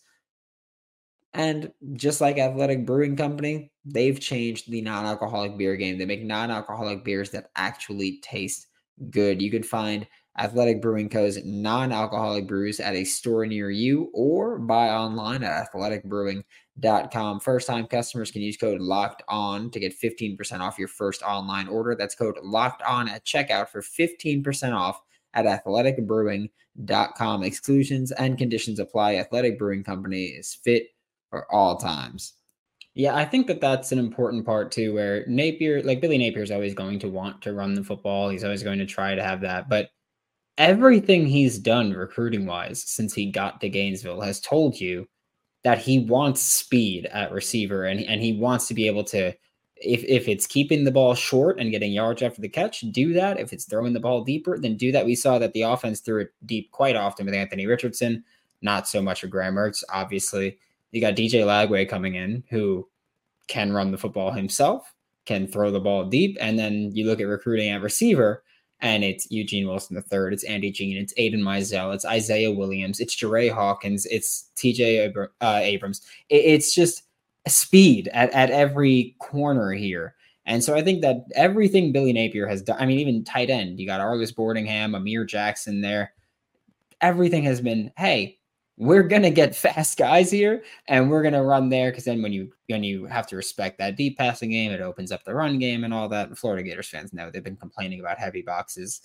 And 1.33 1.71
just 1.93 2.21
like 2.21 2.39
Athletic 2.39 2.85
Brewing 2.85 3.17
Company, 3.17 3.71
they've 3.85 4.19
changed 4.19 4.71
the 4.71 4.83
non 4.83 5.07
alcoholic 5.07 5.57
beer 5.57 5.77
game. 5.77 5.97
They 5.99 6.07
make 6.07 6.23
non 6.23 6.51
alcoholic 6.51 7.05
beers 7.05 7.31
that 7.31 7.51
actually 7.57 8.19
taste 8.23 8.67
good. 9.11 9.41
You 9.41 9.51
can 9.51 9.63
find 9.63 10.07
Athletic 10.39 10.83
Brewing 10.83 11.09
Co.'s 11.09 11.39
non 11.45 11.93
alcoholic 11.93 12.47
brews 12.49 12.81
at 12.81 12.95
a 12.95 13.05
store 13.05 13.47
near 13.47 13.71
you 13.71 14.11
or 14.13 14.59
buy 14.59 14.89
online 14.89 15.45
at 15.45 15.73
athleticbrewing.com. 15.73 17.41
First 17.41 17.67
time 17.67 17.87
customers 17.87 18.31
can 18.31 18.43
use 18.43 18.57
code 18.57 18.81
locked 18.81 19.23
on 19.29 19.71
to 19.71 19.81
get 19.81 19.95
15% 20.01 20.61
off 20.61 20.79
your 20.79 20.89
first 20.89 21.23
online 21.23 21.69
order. 21.69 21.95
That's 21.95 22.15
code 22.15 22.39
locked 22.43 22.83
on 22.83 23.09
at 23.09 23.25
checkout 23.25 23.69
for 23.69 23.83
15% 23.83 24.73
off 24.73 25.01
at 25.35 25.45
athleticbrewing.com. 25.45 27.43
Exclusions 27.43 28.13
and 28.13 28.39
conditions 28.39 28.79
apply. 28.79 29.17
Athletic 29.17 29.59
Brewing 29.59 29.85
Company 29.85 30.25
is 30.25 30.55
fit 30.55 30.89
for 31.31 31.53
all 31.53 31.77
times. 31.77 32.35
Yeah, 32.95 33.15
I 33.15 33.25
think 33.25 33.47
that 33.47 33.61
that's 33.61 33.93
an 33.93 33.99
important 33.99 34.45
part 34.45 34.73
too, 34.73 34.93
where 34.95 35.25
Napier, 35.27 35.83
like 35.83 36.01
Billy 36.01 36.19
Napier, 36.19 36.43
is 36.43 36.51
always 36.51 36.75
going 36.75 36.99
to 36.99 37.09
want 37.09 37.41
to 37.43 37.53
run 37.53 37.75
the 37.75 37.85
football. 37.85 38.29
He's 38.29 38.45
always 38.45 38.65
going 38.65 38.81
to 38.81 38.87
try 38.87 39.15
to 39.15 39.23
have 39.23 39.41
that. 39.43 39.69
But 39.69 39.91
everything 40.59 41.27
he's 41.27 41.59
done 41.59 41.93
recruiting 41.93 42.47
wise 42.47 42.83
since 42.83 43.15
he 43.15 43.31
got 43.31 43.61
to 43.61 43.69
Gainesville 43.69 44.21
has 44.21 44.41
told 44.41 44.79
you 44.79 45.09
that 45.63 45.79
he 45.79 46.01
wants 46.01 46.43
speed 46.43 47.07
at 47.07 47.33
receiver 47.33 47.85
and, 47.85 48.01
and 48.01 48.21
he 48.21 48.39
wants 48.39 48.67
to 48.69 48.75
be 48.75 48.87
able 48.87 49.05
to 49.05 49.33
if 49.83 50.05
if 50.05 50.29
it's 50.29 50.47
keeping 50.47 50.85
the 50.85 50.91
ball 50.91 51.15
short 51.15 51.59
and 51.59 51.71
getting 51.71 51.93
yards 51.93 52.23
after 52.23 52.41
the 52.41 52.49
catch, 52.49 52.81
do 52.93 53.15
that. 53.15 53.41
If 53.41 53.53
it's 53.53 53.65
throwing 53.65 53.95
the 53.95 54.01
ball 54.01 54.25
deeper, 54.25 54.59
then 54.59 54.77
do 54.77 54.93
that. 54.93 55.07
We 55.07 55.15
saw 55.15 55.39
that 55.39 55.53
the 55.55 55.63
offense 55.63 56.01
threw 56.01 56.23
it 56.23 56.35
deep 56.45 56.71
quite 56.71 56.97
often 56.97 57.27
with 57.27 57.35
Anthony 57.35 57.67
Richardson, 57.67 58.23
not 58.61 58.87
so 58.87 59.01
much 59.01 59.23
with 59.23 59.31
Graham 59.31 59.55
Mertz, 59.55 59.83
obviously. 59.91 60.59
You 60.93 61.01
got 61.01 61.15
DJ 61.15 61.45
Lagway 61.45 61.89
coming 61.89 62.15
in 62.15 62.43
who 62.51 62.89
can 63.49 63.73
run 63.73 63.91
the 63.91 63.99
football 63.99 64.31
himself, 64.31 64.93
can 65.27 65.47
throw 65.47 65.71
the 65.71 65.81
ball 65.81 66.05
deep. 66.05 66.37
And 66.41 66.59
then 66.59 66.91
you 66.95 67.07
look 67.07 67.21
at 67.21 67.25
recruiting 67.25 67.71
at 67.71 67.83
receiver, 67.83 68.43
and 68.81 69.05
it's 69.05 69.31
Eugene 69.31 69.67
Wilson 69.67 70.01
third, 70.03 70.33
it's 70.33 70.45
Andy 70.45 70.71
Jean, 70.71 70.97
it's 70.97 71.13
Aidan 71.17 71.43
Mizell, 71.43 71.95
it's 71.95 72.05
Isaiah 72.05 72.51
Williams, 72.51 72.99
it's 73.01 73.15
Jere 73.15 73.49
Hawkins, 73.49 74.07
it's 74.07 74.51
TJ 74.57 75.13
Abr- 75.13 75.29
uh, 75.41 75.61
Abrams. 75.63 76.01
It, 76.29 76.45
it's 76.45 76.75
just 76.75 77.03
speed 77.47 78.09
at, 78.13 78.31
at 78.33 78.51
every 78.51 79.17
corner 79.19 79.73
here. 79.73 80.15
And 80.47 80.65
so 80.65 80.75
I 80.75 80.83
think 80.83 81.03
that 81.03 81.27
everything 81.35 81.93
Billy 81.93 82.13
Napier 82.13 82.47
has 82.47 82.63
done, 82.63 82.77
I 82.81 82.87
mean, 82.87 82.99
even 82.99 83.25
tight 83.25 83.51
end, 83.51 83.79
you 83.79 83.87
got 83.87 84.01
Arlis 84.01 84.35
Boardingham, 84.35 84.97
Amir 84.97 85.25
Jackson 85.25 85.81
there. 85.81 86.13
Everything 87.01 87.45
has 87.45 87.61
been, 87.61 87.93
hey, 87.97 88.40
we're 88.81 89.03
gonna 89.03 89.31
get 89.31 89.55
fast 89.55 89.99
guys 89.99 90.31
here 90.31 90.65
and 90.89 91.11
we're 91.11 91.23
gonna 91.23 91.45
run 91.45 91.69
there 91.69 91.91
because 91.91 92.05
then 92.05 92.23
when 92.23 92.33
you 92.33 92.51
when 92.69 92.83
you 92.83 93.05
have 93.05 93.27
to 93.27 93.37
respect 93.37 93.77
that 93.77 93.95
deep 93.95 94.17
passing 94.17 94.51
game 94.51 94.73
it 94.73 94.81
opens 94.81 95.13
up 95.13 95.23
the 95.25 95.35
run 95.35 95.59
game 95.59 95.85
and 95.85 95.93
all 95.93 96.09
that 96.09 96.37
florida 96.37 96.63
gators 96.63 96.89
fans 96.89 97.13
know 97.13 97.31
they've 97.31 97.45
been 97.45 97.57
complaining 97.57 98.01
about 98.01 98.19
heavy 98.19 98.41
boxes 98.41 99.03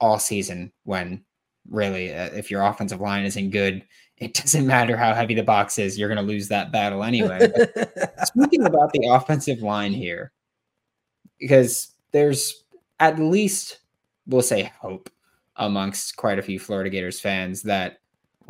all 0.00 0.18
season 0.18 0.72
when 0.84 1.22
really 1.68 2.10
uh, 2.14 2.30
if 2.32 2.50
your 2.50 2.62
offensive 2.62 3.02
line 3.02 3.26
isn't 3.26 3.50
good 3.50 3.84
it 4.16 4.32
doesn't 4.42 4.66
matter 4.66 4.96
how 4.96 5.12
heavy 5.12 5.34
the 5.34 5.42
box 5.42 5.78
is 5.78 5.98
you're 5.98 6.08
gonna 6.08 6.22
lose 6.22 6.48
that 6.48 6.72
battle 6.72 7.04
anyway. 7.04 7.50
Speaking 8.24 8.64
about 8.64 8.92
the 8.92 9.08
offensive 9.08 9.60
line 9.60 9.92
here 9.92 10.32
because 11.38 11.94
there's 12.12 12.64
at 12.98 13.18
least 13.18 13.80
we'll 14.26 14.40
say 14.40 14.72
hope 14.80 15.10
amongst 15.56 16.16
quite 16.16 16.38
a 16.38 16.42
few 16.42 16.58
florida 16.58 16.88
gators 16.88 17.20
fans 17.20 17.62
that 17.62 17.99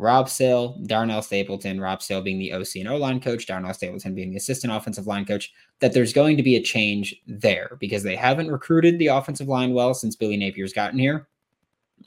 Rob 0.01 0.27
Sale, 0.29 0.79
Darnell 0.87 1.21
Stapleton, 1.21 1.79
Rob 1.79 2.01
Sale 2.01 2.23
being 2.23 2.39
the 2.39 2.53
OC 2.53 2.77
and 2.77 2.87
O 2.87 2.97
line 2.97 3.19
coach, 3.19 3.45
Darnell 3.45 3.71
Stapleton 3.71 4.15
being 4.15 4.31
the 4.31 4.37
assistant 4.37 4.73
offensive 4.73 5.05
line 5.05 5.25
coach, 5.25 5.53
that 5.79 5.93
there's 5.93 6.11
going 6.11 6.37
to 6.37 6.43
be 6.43 6.55
a 6.55 6.61
change 6.61 7.21
there 7.27 7.77
because 7.79 8.01
they 8.01 8.15
haven't 8.15 8.49
recruited 8.49 8.97
the 8.97 9.07
offensive 9.07 9.47
line 9.47 9.73
well 9.73 9.93
since 9.93 10.15
Billy 10.15 10.37
Napier's 10.37 10.73
gotten 10.73 10.97
here. 10.97 11.27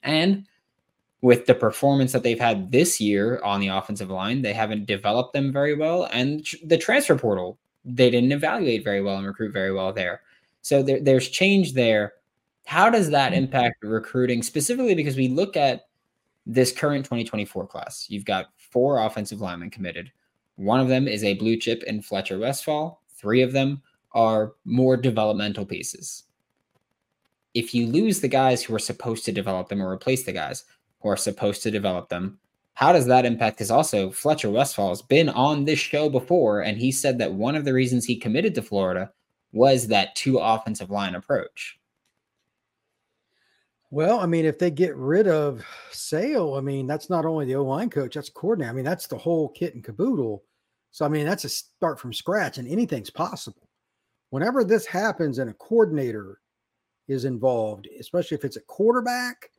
And 0.02 0.44
with 1.22 1.46
the 1.46 1.54
performance 1.54 2.10
that 2.10 2.24
they've 2.24 2.38
had 2.38 2.72
this 2.72 3.00
year 3.00 3.40
on 3.44 3.60
the 3.60 3.68
offensive 3.68 4.10
line, 4.10 4.42
they 4.42 4.52
haven't 4.52 4.86
developed 4.86 5.32
them 5.32 5.52
very 5.52 5.76
well. 5.76 6.08
And 6.12 6.44
the 6.64 6.76
transfer 6.76 7.16
portal, 7.16 7.58
they 7.84 8.10
didn't 8.10 8.32
evaluate 8.32 8.82
very 8.82 9.02
well 9.02 9.18
and 9.18 9.26
recruit 9.26 9.52
very 9.52 9.72
well 9.72 9.92
there. 9.92 10.22
So 10.62 10.82
there, 10.82 11.00
there's 11.00 11.28
change 11.28 11.74
there. 11.74 12.14
How 12.66 12.90
does 12.90 13.10
that 13.10 13.32
mm-hmm. 13.32 13.44
impact 13.44 13.84
recruiting 13.84 14.42
specifically? 14.42 14.96
Because 14.96 15.16
we 15.16 15.28
look 15.28 15.56
at 15.56 15.82
this 16.46 16.72
current 16.72 17.04
2024 17.04 17.66
class, 17.66 18.06
you've 18.08 18.24
got 18.24 18.50
four 18.56 18.98
offensive 18.98 19.40
linemen 19.40 19.70
committed. 19.70 20.10
One 20.56 20.80
of 20.80 20.88
them 20.88 21.08
is 21.08 21.24
a 21.24 21.34
blue 21.34 21.56
chip 21.56 21.82
in 21.84 22.02
Fletcher 22.02 22.38
Westfall. 22.38 23.02
Three 23.16 23.42
of 23.42 23.52
them 23.52 23.82
are 24.12 24.54
more 24.64 24.96
developmental 24.96 25.66
pieces. 25.66 26.24
If 27.54 27.74
you 27.74 27.86
lose 27.86 28.20
the 28.20 28.28
guys 28.28 28.62
who 28.62 28.74
are 28.74 28.80
supposed 28.80 29.24
to 29.24 29.32
develop 29.32 29.68
them 29.68 29.82
or 29.82 29.90
replace 29.90 30.24
the 30.24 30.32
guys 30.32 30.64
who 31.00 31.08
are 31.08 31.16
supposed 31.16 31.62
to 31.62 31.70
develop 31.70 32.08
them, 32.08 32.38
how 32.74 32.92
does 32.92 33.06
that 33.06 33.24
impact? 33.24 33.56
Because 33.56 33.70
also 33.70 34.10
Fletcher 34.10 34.50
Westfall 34.50 34.88
has 34.88 35.02
been 35.02 35.28
on 35.28 35.64
this 35.64 35.78
show 35.78 36.08
before, 36.08 36.60
and 36.62 36.76
he 36.76 36.90
said 36.90 37.18
that 37.18 37.32
one 37.32 37.54
of 37.54 37.64
the 37.64 37.72
reasons 37.72 38.04
he 38.04 38.16
committed 38.16 38.54
to 38.56 38.62
Florida 38.62 39.12
was 39.52 39.86
that 39.86 40.16
two 40.16 40.38
offensive 40.38 40.90
line 40.90 41.14
approach. 41.14 41.78
Well, 43.94 44.18
I 44.18 44.26
mean, 44.26 44.44
if 44.44 44.58
they 44.58 44.72
get 44.72 44.96
rid 44.96 45.28
of 45.28 45.64
Sale, 45.92 46.54
I 46.54 46.60
mean, 46.60 46.88
that's 46.88 47.08
not 47.08 47.24
only 47.24 47.46
the 47.46 47.54
O 47.54 47.64
line 47.64 47.88
coach, 47.88 48.16
that's 48.16 48.28
coordinator. 48.28 48.72
I 48.72 48.74
mean, 48.74 48.84
that's 48.84 49.06
the 49.06 49.16
whole 49.16 49.50
kit 49.50 49.76
and 49.76 49.84
caboodle. 49.84 50.42
So, 50.90 51.04
I 51.04 51.08
mean, 51.08 51.24
that's 51.24 51.44
a 51.44 51.48
start 51.48 52.00
from 52.00 52.12
scratch, 52.12 52.58
and 52.58 52.66
anything's 52.66 53.10
possible. 53.10 53.68
Whenever 54.30 54.64
this 54.64 54.84
happens 54.84 55.38
and 55.38 55.48
a 55.48 55.54
coordinator 55.54 56.40
is 57.06 57.24
involved, 57.24 57.86
especially 58.00 58.36
if 58.36 58.44
it's 58.44 58.56
a 58.56 58.62
quarterback, 58.62 59.52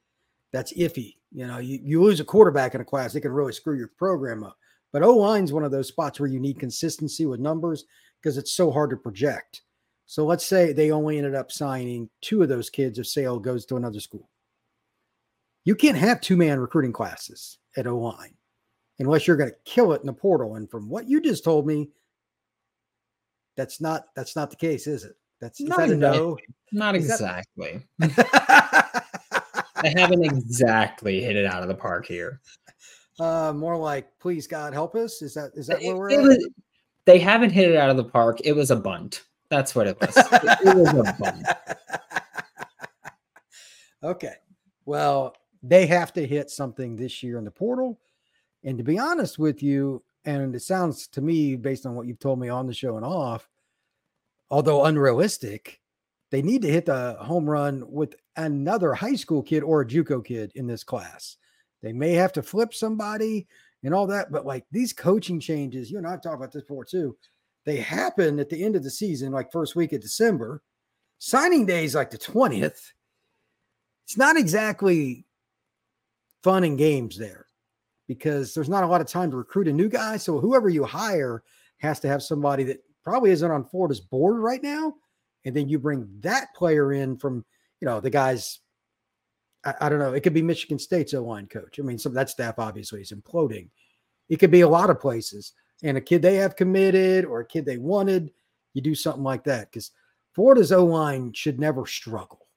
that's 0.51 0.74
iffy. 0.74 1.15
You 1.32 1.48
know, 1.48 1.60
you, 1.60 1.80
you 1.82 2.04
lose 2.04 2.20
a 2.20 2.25
quarterback 2.25 2.75
in 2.75 2.82
a 2.82 2.86
class, 2.86 3.15
it 3.15 3.22
can 3.22 3.32
really 3.32 3.54
screw 3.54 3.77
your 3.77 3.92
program 3.98 4.44
up. 4.44 4.58
But 4.92 5.04
O 5.04 5.15
line's 5.15 5.54
one 5.54 5.63
of 5.63 5.72
those 5.72 5.88
spots 5.88 6.20
where 6.20 6.27
you 6.27 6.42
need 6.42 6.60
consistency 6.60 7.25
with 7.25 7.39
numbers 7.39 7.86
because 8.22 8.38
it's 8.38 8.51
so 8.51 8.70
hard 8.70 8.89
to 8.89 8.98
project. 8.98 9.62
So 10.06 10.26
let's 10.26 10.46
say 10.46 10.72
they 10.72 10.92
only 10.92 11.18
ended 11.18 11.36
up 11.36 11.52
signing 11.52 12.10
two 12.22 12.44
of 12.44 12.50
those 12.50 12.70
kids 12.70 13.00
if 13.00 13.08
Sale 13.08 13.40
goes 13.40 13.66
to 13.66 13.76
another 13.76 14.00
school. 14.00 14.30
You 15.64 15.76
can't 15.76 15.98
have 15.98 16.22
two 16.22 16.38
man 16.38 16.60
recruiting 16.60 16.94
classes 16.94 17.58
at 17.76 17.88
O 17.88 17.98
line 17.98 18.36
unless 19.00 19.28
you're 19.28 19.38
going 19.38 19.50
to 19.50 19.56
kill 19.66 19.94
it 19.94 20.02
in 20.02 20.08
the 20.08 20.14
portal. 20.14 20.56
And 20.56 20.70
from 20.70 20.90
what 20.90 21.08
you 21.08 21.22
just 21.22 21.44
told 21.44 21.66
me, 21.66 21.90
that's 23.58 23.82
not 23.82 24.06
that's 24.16 24.36
not 24.36 24.50
the 24.50 24.58
case, 24.58 24.86
is 24.86 25.04
it? 25.04 25.16
That's 25.42 25.60
not 25.62 25.80
that 25.80 25.96
no. 25.96 26.38
Not 26.72 26.96
is 26.96 27.10
exactly. 27.10 27.86
That... 28.00 29.04
I 29.78 29.94
haven't 29.98 30.24
exactly 30.24 31.22
hit 31.22 31.36
it 31.36 31.46
out 31.46 31.62
of 31.62 31.68
the 31.68 31.76
park 31.76 32.08
here. 32.08 32.42
Uh, 33.20 33.54
more 33.56 33.78
like, 33.78 34.08
please 34.20 34.48
God 34.48 34.74
help 34.74 34.96
us. 34.96 35.22
Is 35.22 35.34
that 35.36 35.52
is 35.56 35.68
that 35.68 35.82
where 35.82 35.96
we're 35.96 36.10
it, 36.10 36.20
at? 36.20 36.24
Was, 36.24 36.50
they 37.06 37.20
haven't 37.20 37.52
hit 37.52 37.70
it 37.70 37.78
out 37.78 37.90
of 37.90 37.98
the 37.98 38.04
park. 38.04 38.40
It 38.44 38.54
was 38.54 38.72
a 38.72 38.76
bunt. 38.76 39.24
That's 39.56 39.74
what 39.74 39.88
it 39.88 39.98
was. 40.02 40.18
it, 40.18 40.76
was 40.76 41.08
a 41.08 41.16
bum. 41.18 41.44
Okay. 44.04 44.34
Well, 44.86 45.34
they 45.64 45.88
have 45.88 46.14
to 46.14 46.28
hit 46.28 46.52
something 46.52 46.96
this 46.96 47.24
year 47.24 47.40
in 47.40 47.46
the 47.46 47.50
portal. 47.50 48.00
And 48.64 48.78
to 48.78 48.84
be 48.84 49.00
honest 49.00 49.40
with 49.40 49.64
you, 49.64 50.04
and 50.26 50.54
it 50.54 50.60
sounds 50.60 51.08
to 51.08 51.22
me, 51.22 51.56
based 51.56 51.88
on 51.88 51.96
what 51.96 52.06
you've 52.06 52.20
told 52.20 52.38
me 52.40 52.50
on 52.50 52.68
the 52.68 52.74
show 52.74 52.98
and 52.98 53.06
off, 53.06 53.50
although 54.52 54.84
unrealistic, 54.86 55.80
they 56.30 56.44
need 56.44 56.62
to 56.62 56.72
hit 56.72 56.86
the 56.86 57.16
home 57.20 57.50
run 57.50 57.84
with 57.90 58.14
another 58.36 58.94
high 58.94 59.16
school 59.16 59.42
kid 59.42 59.64
or 59.64 59.82
a 59.82 59.88
JUCO 59.88 60.24
kid 60.24 60.52
in 60.54 60.68
this 60.68 60.84
class. 60.84 61.38
They 61.82 61.94
may 61.94 62.12
have 62.12 62.34
to 62.34 62.44
flip 62.44 62.76
somebody 62.76 63.48
and 63.84 63.92
all 63.92 64.06
that, 64.08 64.32
but 64.32 64.46
like 64.46 64.66
these 64.70 64.94
coaching 64.94 65.40
changes, 65.40 65.90
you 65.90 65.98
and 65.98 66.06
I 66.06 66.18
talked 66.18 66.36
about 66.36 66.52
this 66.52 66.64
before 66.64 66.86
too. 66.86 67.18
They 67.66 67.78
happen 67.78 68.40
at 68.40 68.50
the 68.50 68.64
end 68.64 68.76
of 68.76 68.84
the 68.84 68.92
season, 68.92 69.32
like 69.32 69.52
first 69.52 69.76
week 69.76 69.92
of 69.94 70.02
December. 70.02 70.62
Signing 71.18 71.66
day 71.66 71.86
is 71.86 71.96
like 71.96 72.12
the 72.12 72.18
20th. 72.18 72.92
It's 74.04 74.18
not 74.18 74.38
exactly 74.38 75.26
fun 76.44 76.64
and 76.64 76.78
games 76.78 77.18
there 77.18 77.48
because 78.08 78.54
there's 78.54 78.70
not 78.70 78.84
a 78.84 78.88
lot 78.88 79.02
of 79.02 79.08
time 79.08 79.32
to 79.32 79.38
recruit 79.38 79.68
a 79.68 79.74
new 79.74 79.90
guy. 79.90 80.18
So 80.18 80.40
whoever 80.40 80.70
you 80.70 80.84
hire 80.84 81.42
has 81.80 82.00
to 82.02 82.08
have 82.08 82.22
somebody 82.22 82.64
that 82.66 82.84
probably 83.04 83.32
isn't 83.32 83.52
on 83.52 83.66
Florida's 83.66 84.00
board 84.00 84.38
right 84.38 84.62
now. 84.62 84.94
And 85.44 85.56
then 85.56 85.68
you 85.68 85.80
bring 85.80 86.08
that 86.20 86.54
player 86.56 86.94
in 86.94 87.18
from, 87.18 87.44
you 87.82 87.88
know, 87.88 88.00
the 88.00 88.10
guys. 88.12 88.60
I, 89.82 89.90
don't 89.90 89.98
know. 89.98 90.14
It 90.14 90.22
could 90.22 90.36
be 90.36 90.44
Michigan 90.44 90.78
State's 90.78 91.16
O 91.16 91.24
line 91.24 91.48
coach. 91.48 91.80
I 91.80 91.82
mean, 91.82 91.98
some 91.98 92.12
of 92.12 92.16
that 92.16 92.30
staff 92.30 92.60
obviously 92.60 93.02
is 93.02 93.12
imploding. 93.12 93.70
It 94.30 94.38
could 94.38 94.52
be 94.52 94.62
a 94.62 94.70
lot 94.70 94.92
of 94.92 95.00
places 95.00 95.54
and 95.84 95.98
a 95.98 96.01
kid 96.01 96.22
they 96.22 96.36
have 96.36 96.55
committed 96.55 97.25
or 97.25 97.41
a 97.41 97.46
kid 97.46 97.65
they 97.65 97.77
wanted, 97.77 98.32
you 98.74 98.82
do 98.82 98.96
something 98.96 99.24
like 99.24 99.44
that 99.46 99.72
because 99.72 99.91
Florida's 100.34 100.72
O 100.72 100.86
line 100.86 101.32
should 101.34 101.60
never 101.60 101.86
struggle. 101.86 102.48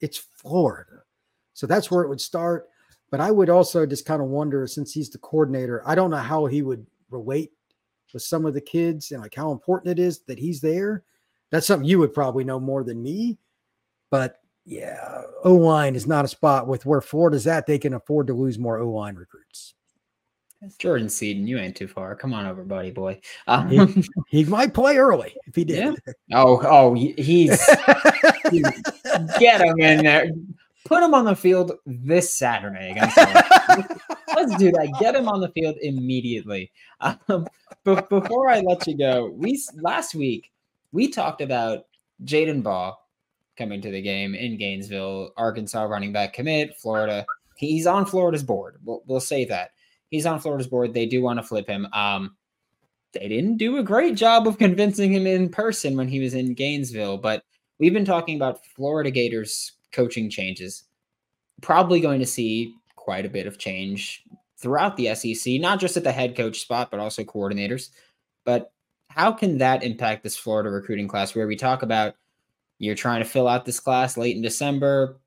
It's 0.00 0.18
Florida. 0.18 1.02
So 1.54 1.66
that's 1.66 1.90
where 1.90 2.02
it 2.02 2.08
would 2.08 2.20
start. 2.20 2.68
But 3.10 3.20
I 3.20 3.30
would 3.30 3.48
also 3.48 3.86
just 3.86 4.06
kind 4.06 4.20
of 4.20 4.28
wonder 4.28 4.66
since 4.66 4.92
he's 4.92 5.10
the 5.10 5.18
coordinator, 5.18 5.82
I 5.86 5.94
don't 5.94 6.10
know 6.10 6.16
how 6.16 6.46
he 6.46 6.62
would 6.62 6.84
relate 7.10 7.52
with 8.12 8.22
some 8.22 8.44
of 8.44 8.54
the 8.54 8.60
kids 8.60 9.12
and 9.12 9.22
like 9.22 9.34
how 9.34 9.52
important 9.52 9.98
it 9.98 10.02
is 10.02 10.20
that 10.20 10.38
he's 10.38 10.60
there. 10.60 11.04
That's 11.50 11.66
something 11.66 11.88
you 11.88 11.98
would 11.98 12.12
probably 12.12 12.44
know 12.44 12.60
more 12.60 12.82
than 12.82 13.02
me. 13.02 13.38
But 14.10 14.40
yeah, 14.64 15.22
O 15.44 15.54
line 15.54 15.94
is 15.94 16.06
not 16.06 16.24
a 16.24 16.28
spot 16.28 16.66
with 16.66 16.86
where 16.86 17.00
Florida's 17.00 17.46
at. 17.46 17.66
They 17.66 17.78
can 17.78 17.94
afford 17.94 18.26
to 18.28 18.34
lose 18.34 18.58
more 18.58 18.78
O 18.78 18.90
line 18.90 19.14
recruits. 19.16 19.74
Jordan 20.78 21.08
Seaton, 21.08 21.46
you 21.46 21.58
ain't 21.58 21.76
too 21.76 21.88
far. 21.88 22.14
Come 22.14 22.32
on 22.32 22.46
over, 22.46 22.64
buddy 22.64 22.90
boy. 22.90 23.20
Um, 23.46 23.68
he, 23.68 24.08
he, 24.28 24.44
might 24.44 24.74
play 24.74 24.96
early 24.96 25.36
if 25.46 25.54
he 25.54 25.64
did. 25.64 25.98
Yeah. 26.06 26.12
Oh, 26.34 26.60
oh, 26.64 26.94
he's 26.94 27.50
get 29.38 29.60
him 29.60 29.78
in 29.80 30.04
there. 30.04 30.30
Put 30.84 31.02
him 31.02 31.14
on 31.14 31.24
the 31.24 31.36
field 31.36 31.72
this 31.86 32.34
Saturday 32.34 32.90
against. 32.90 33.16
Let's 34.36 34.56
do 34.56 34.70
that. 34.72 34.94
Get 35.00 35.14
him 35.14 35.28
on 35.28 35.40
the 35.40 35.48
field 35.48 35.76
immediately. 35.80 36.70
Um, 37.00 37.46
but 37.84 38.08
before 38.08 38.50
I 38.50 38.60
let 38.60 38.86
you 38.86 38.96
go, 38.96 39.30
we 39.34 39.62
last 39.80 40.14
week 40.14 40.52
we 40.92 41.08
talked 41.08 41.40
about 41.40 41.86
Jadan 42.24 42.62
Baugh 42.62 42.96
coming 43.56 43.80
to 43.80 43.90
the 43.90 44.02
game 44.02 44.34
in 44.34 44.58
Gainesville, 44.58 45.32
Arkansas 45.36 45.84
running 45.84 46.12
back 46.12 46.32
commit, 46.32 46.76
Florida. 46.76 47.24
He's 47.56 47.86
on 47.86 48.04
Florida's 48.04 48.42
board. 48.42 48.76
We'll, 48.84 49.02
we'll 49.06 49.20
say 49.20 49.44
that 49.46 49.70
he's 50.10 50.26
on 50.26 50.40
Florida's 50.40 50.66
board. 50.66 50.94
They 50.94 51.06
do 51.06 51.22
want 51.22 51.38
to 51.38 51.42
flip 51.42 51.68
him. 51.68 51.86
Um, 51.92 52.36
they 53.12 53.28
didn't 53.28 53.58
do 53.58 53.78
a 53.78 53.82
great 53.82 54.16
job 54.16 54.46
of 54.46 54.58
convincing 54.58 55.12
him 55.12 55.26
in 55.26 55.48
person 55.48 55.96
when 55.96 56.08
he 56.08 56.20
was 56.20 56.34
in 56.34 56.54
Gainesville, 56.54 57.18
but 57.18 57.44
we've 57.78 57.92
been 57.92 58.04
talking 58.04 58.36
about 58.36 58.64
Florida 58.66 59.10
Gators 59.10 59.72
coaching 59.92 60.28
changes. 60.28 60.84
Probably 61.62 62.00
going 62.00 62.20
to 62.20 62.26
see 62.26 62.74
quite 62.96 63.24
a 63.24 63.30
bit 63.30 63.46
of 63.46 63.58
change 63.58 64.24
throughout 64.58 64.96
the 64.96 65.14
SEC, 65.14 65.60
not 65.60 65.78
just 65.78 65.96
at 65.96 66.04
the 66.04 66.12
head 66.12 66.36
coach 66.36 66.60
spot, 66.60 66.90
but 66.90 67.00
also 67.00 67.22
coordinators. 67.22 67.90
But 68.44 68.72
how 69.08 69.30
can 69.30 69.58
that 69.58 69.84
impact 69.84 70.22
this 70.22 70.36
Florida 70.36 70.70
recruiting 70.70 71.06
class 71.06 71.34
where 71.34 71.46
we 71.46 71.56
talk 71.56 71.82
about 71.82 72.14
you're 72.78 72.94
trying 72.94 73.22
to 73.22 73.28
fill 73.28 73.46
out 73.46 73.64
this 73.64 73.78
class 73.78 74.16
late 74.16 74.36
in 74.36 74.42
December? 74.42 75.20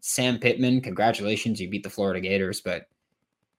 Sam 0.00 0.38
Pittman, 0.38 0.80
congratulations, 0.80 1.60
you 1.60 1.70
beat 1.70 1.82
the 1.82 1.90
Florida 1.90 2.20
Gators, 2.20 2.60
but 2.60 2.86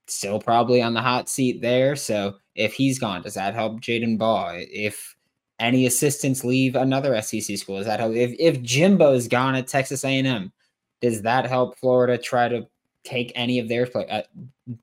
still 0.07 0.39
probably 0.39 0.81
on 0.81 0.93
the 0.93 1.01
hot 1.01 1.29
seat 1.29 1.61
there. 1.61 1.95
So 1.95 2.35
if 2.55 2.73
he's 2.73 2.99
gone, 2.99 3.21
does 3.21 3.33
that 3.35 3.53
help 3.53 3.79
Jadan 3.81 4.17
Baugh? 4.17 4.53
If 4.55 5.15
any 5.59 5.85
assistants 5.85 6.43
leave 6.43 6.75
another 6.75 7.19
SEC 7.21 7.57
school, 7.57 7.77
does 7.77 7.85
that 7.85 7.99
help? 7.99 8.13
If 8.13 8.35
if 8.39 8.61
Jimbo 8.61 9.13
is 9.13 9.27
gone 9.27 9.55
at 9.55 9.67
Texas 9.67 10.03
A&M, 10.03 10.51
does 11.01 11.21
that 11.21 11.45
help 11.45 11.77
Florida 11.77 12.17
try 12.17 12.47
to 12.47 12.67
take 13.03 13.31
any 13.35 13.59
of 13.59 13.67
their 13.67 13.85
play? 13.85 14.07
Uh, 14.09 14.23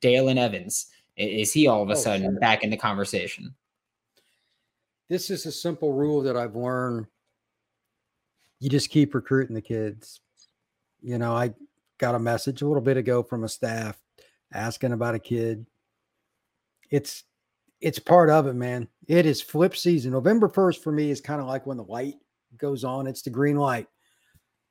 Dalen 0.01 0.39
Evans 0.39 0.87
is 1.17 1.53
he 1.53 1.67
all 1.67 1.83
of 1.83 1.91
a 1.91 1.93
oh, 1.93 1.97
sudden 1.97 2.33
sure. 2.33 2.41
back 2.41 2.63
in 2.63 2.71
the 2.71 2.77
conversation? 2.77 3.55
This 5.09 5.29
is 5.31 5.45
a 5.45 5.53
simple 5.53 5.93
rule 5.93 6.23
that 6.23 6.37
I've 6.37 6.55
learned. 6.55 7.07
You 8.61 8.69
just 8.69 8.91
keep 8.91 9.15
recruiting 9.15 9.55
the 9.55 9.63
kids. 9.63 10.21
You 11.03 11.19
know, 11.19 11.35
I 11.35 11.53
got 11.99 12.15
a 12.15 12.19
message 12.19 12.63
a 12.63 12.67
little 12.67 12.83
bit 12.83 12.97
ago 12.97 13.23
from 13.23 13.45
a 13.45 13.49
staff 13.49 13.99
asking 14.53 14.93
about 14.93 15.15
a 15.15 15.19
kid. 15.19 15.67
It's 16.91 17.25
it's 17.81 17.99
part 17.99 18.29
of 18.29 18.47
it, 18.47 18.55
man. 18.55 18.89
It 19.07 19.27
is 19.27 19.41
flip 19.41 19.75
season. 19.77 20.13
November 20.13 20.49
1st 20.49 20.83
for 20.83 20.93
me 20.93 21.11
is 21.11 21.21
kind 21.21 21.41
of 21.41 21.47
like 21.47 21.67
when 21.67 21.79
the 21.79 21.85
light 21.85 22.17
goes 22.59 22.85
on, 22.85 23.07
it's 23.07 23.23
the 23.23 23.31
green 23.31 23.57
light. 23.57 23.87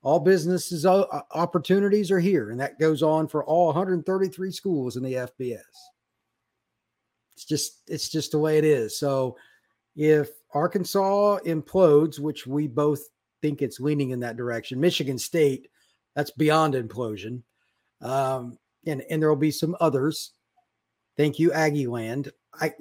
All 0.02 0.20
businesses 0.20 0.86
opportunities 0.86 2.10
are 2.10 2.20
here, 2.20 2.50
and 2.50 2.60
that 2.60 2.78
goes 2.78 3.02
on 3.02 3.28
for 3.28 3.44
all 3.44 3.66
133 3.66 4.50
schools 4.50 4.96
in 4.96 5.02
the 5.02 5.12
FBS. 5.14 5.60
It's 7.34 7.44
just 7.44 7.82
it's 7.86 8.08
just 8.08 8.32
the 8.32 8.38
way 8.38 8.56
it 8.56 8.64
is. 8.64 8.98
So 8.98 9.36
if 9.96 10.30
Arkansas 10.54 11.40
implodes, 11.40 12.18
which 12.18 12.46
we 12.46 12.66
both 12.66 13.00
think 13.42 13.60
it's 13.60 13.80
leaning 13.80 14.10
in 14.10 14.20
that 14.20 14.36
direction, 14.36 14.80
Michigan 14.80 15.18
State, 15.18 15.68
that's 16.14 16.30
beyond 16.30 16.74
implosion. 16.74 17.42
Um, 18.00 18.58
and 18.86 19.02
and 19.10 19.20
there 19.20 19.28
will 19.28 19.36
be 19.36 19.50
some 19.50 19.76
others. 19.80 20.32
Thank 21.16 21.38
you, 21.38 21.52
Aggie 21.52 21.86
Land. 21.86 22.32
I 22.54 22.72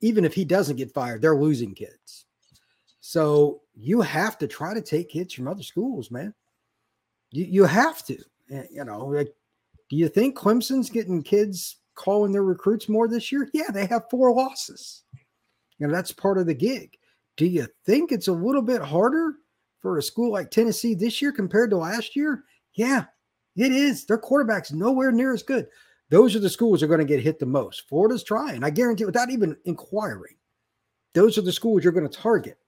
even 0.00 0.24
if 0.24 0.34
he 0.34 0.44
doesn't 0.44 0.76
get 0.76 0.92
fired, 0.92 1.22
they're 1.22 1.36
losing 1.36 1.74
kids. 1.74 2.26
So 3.00 3.62
you 3.74 4.00
have 4.00 4.36
to 4.38 4.48
try 4.48 4.74
to 4.74 4.82
take 4.82 5.10
kids 5.10 5.32
from 5.32 5.48
other 5.48 5.62
schools, 5.62 6.10
man. 6.10 6.34
You 7.30 7.44
you 7.44 7.64
have 7.64 8.04
to. 8.06 8.18
Eh, 8.50 8.64
you 8.70 8.84
know, 8.84 9.06
like, 9.06 9.34
do 9.88 9.96
you 9.96 10.08
think 10.08 10.36
Clemson's 10.36 10.90
getting 10.90 11.22
kids 11.22 11.78
calling 11.94 12.32
their 12.32 12.42
recruits 12.42 12.88
more 12.88 13.08
this 13.08 13.30
year? 13.32 13.48
Yeah, 13.52 13.70
they 13.72 13.86
have 13.86 14.10
four 14.10 14.32
losses. 14.34 15.04
You 15.78 15.86
know, 15.86 15.94
that's 15.94 16.12
part 16.12 16.38
of 16.38 16.46
the 16.46 16.54
gig. 16.54 16.96
Do 17.36 17.46
you 17.46 17.66
think 17.84 18.12
it's 18.12 18.28
a 18.28 18.32
little 18.32 18.62
bit 18.62 18.80
harder 18.80 19.34
for 19.82 19.98
a 19.98 20.02
school 20.02 20.32
like 20.32 20.50
Tennessee 20.50 20.94
this 20.94 21.20
year 21.20 21.32
compared 21.32 21.70
to 21.70 21.76
last 21.76 22.16
year? 22.16 22.44
Yeah, 22.74 23.04
it 23.56 23.72
is. 23.72 24.04
Their 24.04 24.18
quarterback's 24.18 24.72
nowhere 24.72 25.10
near 25.10 25.32
as 25.32 25.42
good. 25.42 25.66
Those 26.10 26.36
are 26.36 26.40
the 26.40 26.50
schools 26.50 26.80
that 26.80 26.86
are 26.86 26.88
going 26.88 27.00
to 27.00 27.06
get 27.06 27.22
hit 27.22 27.38
the 27.38 27.46
most. 27.46 27.88
Florida's 27.88 28.22
trying. 28.22 28.62
I 28.62 28.70
guarantee 28.70 29.04
without 29.04 29.30
even 29.30 29.56
inquiring. 29.64 30.36
Those 31.14 31.38
are 31.38 31.42
the 31.42 31.52
schools 31.52 31.82
you're 31.82 31.92
going 31.92 32.08
to 32.08 32.18
target 32.18 32.58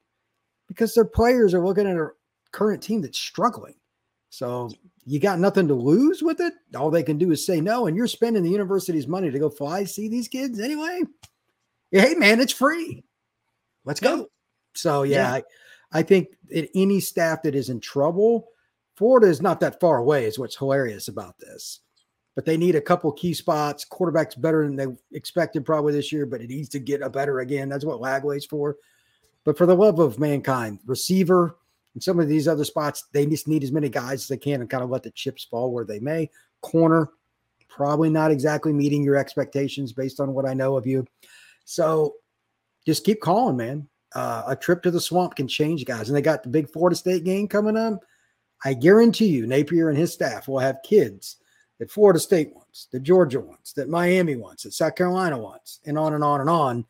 because 0.67 0.95
their 0.95 1.05
players 1.05 1.55
are 1.55 1.65
looking 1.65 1.87
at 1.87 1.97
a 1.97 2.09
current 2.51 2.83
team 2.83 3.03
that's 3.03 3.19
struggling. 3.19 3.75
So 4.31 4.71
you 5.05 5.21
got 5.21 5.39
nothing 5.39 5.69
to 5.69 5.75
lose 5.75 6.23
with 6.23 6.41
it. 6.41 6.53
All 6.77 6.91
they 6.91 7.03
can 7.03 7.19
do 7.19 7.31
is 7.31 7.45
say 7.45 7.61
no, 7.61 7.87
and 7.87 7.97
you're 7.97 8.07
spending 8.07 8.43
the 8.43 8.51
university's 8.51 9.07
money 9.07 9.31
to 9.31 9.39
go 9.39 9.51
fly 9.51 9.85
see 9.85 10.09
these 10.09 10.29
kids 10.29 10.61
anyway. 10.61 11.01
Hey 11.91 12.15
man, 12.15 12.41
it's 12.41 12.53
free. 12.53 13.05
Let's 13.85 14.01
go. 14.01 14.29
So 14.75 15.05
yeah, 15.05 15.17
yeah. 15.17 15.33
I, 15.33 15.43
I 16.01 16.03
think 16.03 16.29
that 16.51 16.69
any 16.75 17.01
staff 17.01 17.43
that 17.43 17.55
is 17.55 17.71
in 17.71 17.81
trouble 17.81 18.49
Florida 18.99 19.29
is 19.29 19.41
not 19.41 19.61
that 19.61 19.79
far 19.79 19.99
away, 19.99 20.25
is 20.25 20.41
what's 20.41 20.57
hilarious 20.57 21.07
about 21.07 21.39
this. 21.39 21.81
But 22.35 22.45
they 22.45 22.57
need 22.57 22.75
a 22.75 22.81
couple 22.81 23.13
key 23.13 23.33
spots. 23.33 23.85
Quarterback's 23.85 24.35
better 24.35 24.67
than 24.67 24.75
they 24.75 24.87
expected 25.13 25.65
probably 25.65 25.93
this 25.93 26.11
year, 26.11 26.27
but 26.27 26.41
it 26.41 26.51
needs 26.51 26.69
to 26.71 26.81
get 26.81 27.01
a 27.01 27.09
better 27.09 27.39
again. 27.39 27.69
That's 27.69 27.85
what 27.85 28.01
Lagway's 28.01 28.45
for. 28.45 28.77
But 29.45 29.57
for 29.57 29.67
the 29.67 29.77
love 29.77 30.01
of 30.01 30.19
mankind, 30.19 30.81
receiver 30.85 31.57
and 31.95 32.03
some 32.03 32.19
of 32.19 32.29
these 32.29 32.49
other 32.49 32.65
spots, 32.65 33.05
they 33.13 33.25
just 33.25 33.47
need 33.47 33.63
as 33.63 33.71
many 33.71 33.89
guys 33.89 34.23
as 34.23 34.29
they 34.29 34.37
can 34.37 34.61
and 34.61 34.69
kind 34.69 34.83
of 34.83 34.91
let 34.91 35.05
the 35.05 35.13
chips 35.13 35.45
fall 35.45 35.71
where 35.71 35.85
they 35.85 36.01
may. 36.01 36.29
Corner, 36.61 37.11
probably 37.69 38.11
not 38.11 38.33
exactly 38.33 38.73
meeting 38.73 39.05
your 39.05 39.15
expectations 39.15 39.93
based 39.93 40.19
on 40.19 40.35
what 40.35 40.45
I 40.45 40.55
know 40.55 40.77
of 40.77 40.89
you. 40.89 41.07
So 41.65 42.17
just 42.85 43.05
keep 43.05 43.21
calling, 43.21 43.57
man. 43.57 43.89
Uh, 44.13 44.43
a 44.49 44.57
trip 44.57 44.83
to 44.83 44.91
the 44.91 45.01
swamp 45.01 45.37
can 45.37 45.47
change 45.47 45.85
guys. 45.85 46.09
And 46.09 46.17
they 46.17 46.23
got 46.23 46.43
the 46.43 46.49
big 46.49 46.69
Florida 46.69 46.97
State 46.97 47.23
game 47.23 47.47
coming 47.47 47.77
up. 47.77 48.01
I 48.65 48.75
guarantee 48.75 49.29
you, 49.29 49.47
Napier 49.47 49.89
and 49.89 49.99
his 49.99 50.13
staff 50.13 50.49
will 50.49 50.59
have 50.59 50.83
kids 50.85 51.37
that 51.79 51.91
Florida 51.91 52.19
State 52.19 52.53
wants, 52.55 52.87
that 52.93 53.03
Georgia 53.03 53.41
wants, 53.41 53.73
that 53.75 53.89
Miami 53.89 54.37
wants, 54.37 54.65
that 54.65 54.73
South 54.73 54.97
Carolina 54.97 55.39
wants, 55.39 55.81
and 55.87 55.99
on 55.99 56.15
and 56.15 56.25
on 56.25 56.41
and 56.41 56.51
on. 56.51 56.85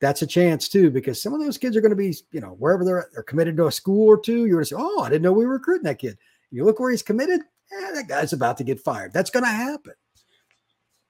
That's 0.00 0.22
a 0.22 0.26
chance 0.26 0.68
too, 0.68 0.90
because 0.90 1.22
some 1.22 1.32
of 1.32 1.40
those 1.40 1.56
kids 1.56 1.76
are 1.76 1.80
going 1.80 1.90
to 1.90 1.96
be, 1.96 2.16
you 2.32 2.40
know, 2.40 2.56
wherever 2.58 2.84
they're 2.84 3.08
they're 3.12 3.22
committed 3.22 3.56
to 3.58 3.68
a 3.68 3.72
school 3.72 4.08
or 4.08 4.20
two. 4.20 4.46
You're 4.46 4.56
going 4.56 4.64
to 4.64 4.70
say, 4.70 4.76
"Oh, 4.76 5.02
I 5.02 5.08
didn't 5.08 5.22
know 5.22 5.32
we 5.32 5.46
were 5.46 5.52
recruiting 5.52 5.84
that 5.84 6.00
kid." 6.00 6.18
You 6.50 6.64
look 6.64 6.80
where 6.80 6.90
he's 6.90 7.02
committed. 7.02 7.40
Eh, 7.40 7.92
that 7.92 8.08
guy's 8.08 8.32
about 8.32 8.58
to 8.58 8.64
get 8.64 8.80
fired. 8.80 9.12
That's 9.12 9.30
going 9.30 9.44
to 9.44 9.50
happen. 9.50 9.94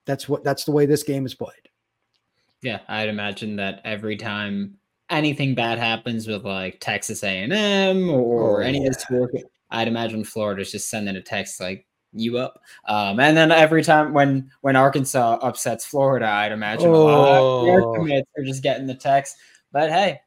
That's 0.04 0.28
what. 0.28 0.44
That's 0.44 0.64
the 0.64 0.72
way 0.72 0.84
this 0.84 1.02
game 1.02 1.24
is 1.24 1.34
played. 1.34 1.70
Yeah, 2.60 2.80
I'd 2.86 3.08
imagine 3.08 3.56
that 3.56 3.80
every 3.84 4.16
time 4.16 4.76
anything 5.10 5.54
bad 5.54 5.78
happens 5.78 6.26
with 6.26 6.44
like 6.44 6.78
Texas 6.80 7.22
A&M 7.22 8.10
or, 8.10 8.62
oh, 8.62 8.64
any 8.64 8.86
of 8.86 8.94
the 8.94 9.00
schools, 9.00 9.30
I'd 9.72 9.88
imagine 9.88 10.22
Florida's 10.22 10.70
just 10.70 10.88
sending 10.88 11.16
a 11.16 11.22
text 11.22 11.60
like 11.60 11.86
you 12.12 12.38
up. 12.38 12.60
Um, 12.86 13.18
and 13.18 13.36
then 13.36 13.50
every 13.50 13.82
time 13.82 14.12
when 14.12 14.50
when 14.60 14.76
Arkansas 14.76 15.38
upsets 15.42 15.84
Florida, 15.84 16.26
I'd 16.26 16.52
imagine 16.52 16.88
oh. 16.88 16.94
a 16.94 17.04
lot 17.04 17.78
of 17.78 17.96
commits 17.96 18.30
are 18.36 18.44
just 18.44 18.62
getting 18.62 18.86
the 18.86 18.94
text. 18.94 19.36
But 19.72 19.90
hey, 19.90 20.20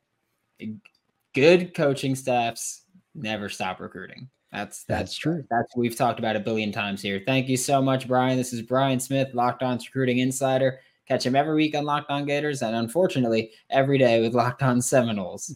good 1.33 1.73
coaching 1.73 2.15
staffs 2.15 2.83
never 3.13 3.49
stop 3.49 3.79
recruiting. 3.79 4.29
That's 4.51 4.83
that's, 4.83 5.01
that's 5.01 5.17
true. 5.17 5.43
That's 5.49 5.75
what 5.75 5.81
we've 5.81 5.95
talked 5.95 6.19
about 6.19 6.35
a 6.35 6.39
billion 6.39 6.71
times 6.71 7.01
here. 7.01 7.21
Thank 7.25 7.47
you 7.47 7.57
so 7.57 7.81
much, 7.81 8.07
Brian. 8.07 8.37
This 8.37 8.53
is 8.53 8.61
Brian 8.61 8.99
Smith, 8.99 9.33
Locked 9.33 9.63
On 9.63 9.77
Recruiting 9.77 10.19
Insider. 10.19 10.79
Catch 11.07 11.25
him 11.25 11.35
every 11.35 11.53
week 11.53 11.75
on 11.75 11.83
Locked 11.83 12.09
On 12.09 12.25
Gators, 12.25 12.63
and 12.63 12.75
unfortunately, 12.75 13.51
every 13.69 13.99
day 13.99 14.21
with 14.21 14.33
Locked 14.33 14.63
On 14.63 14.81
Seminoles. 14.81 15.55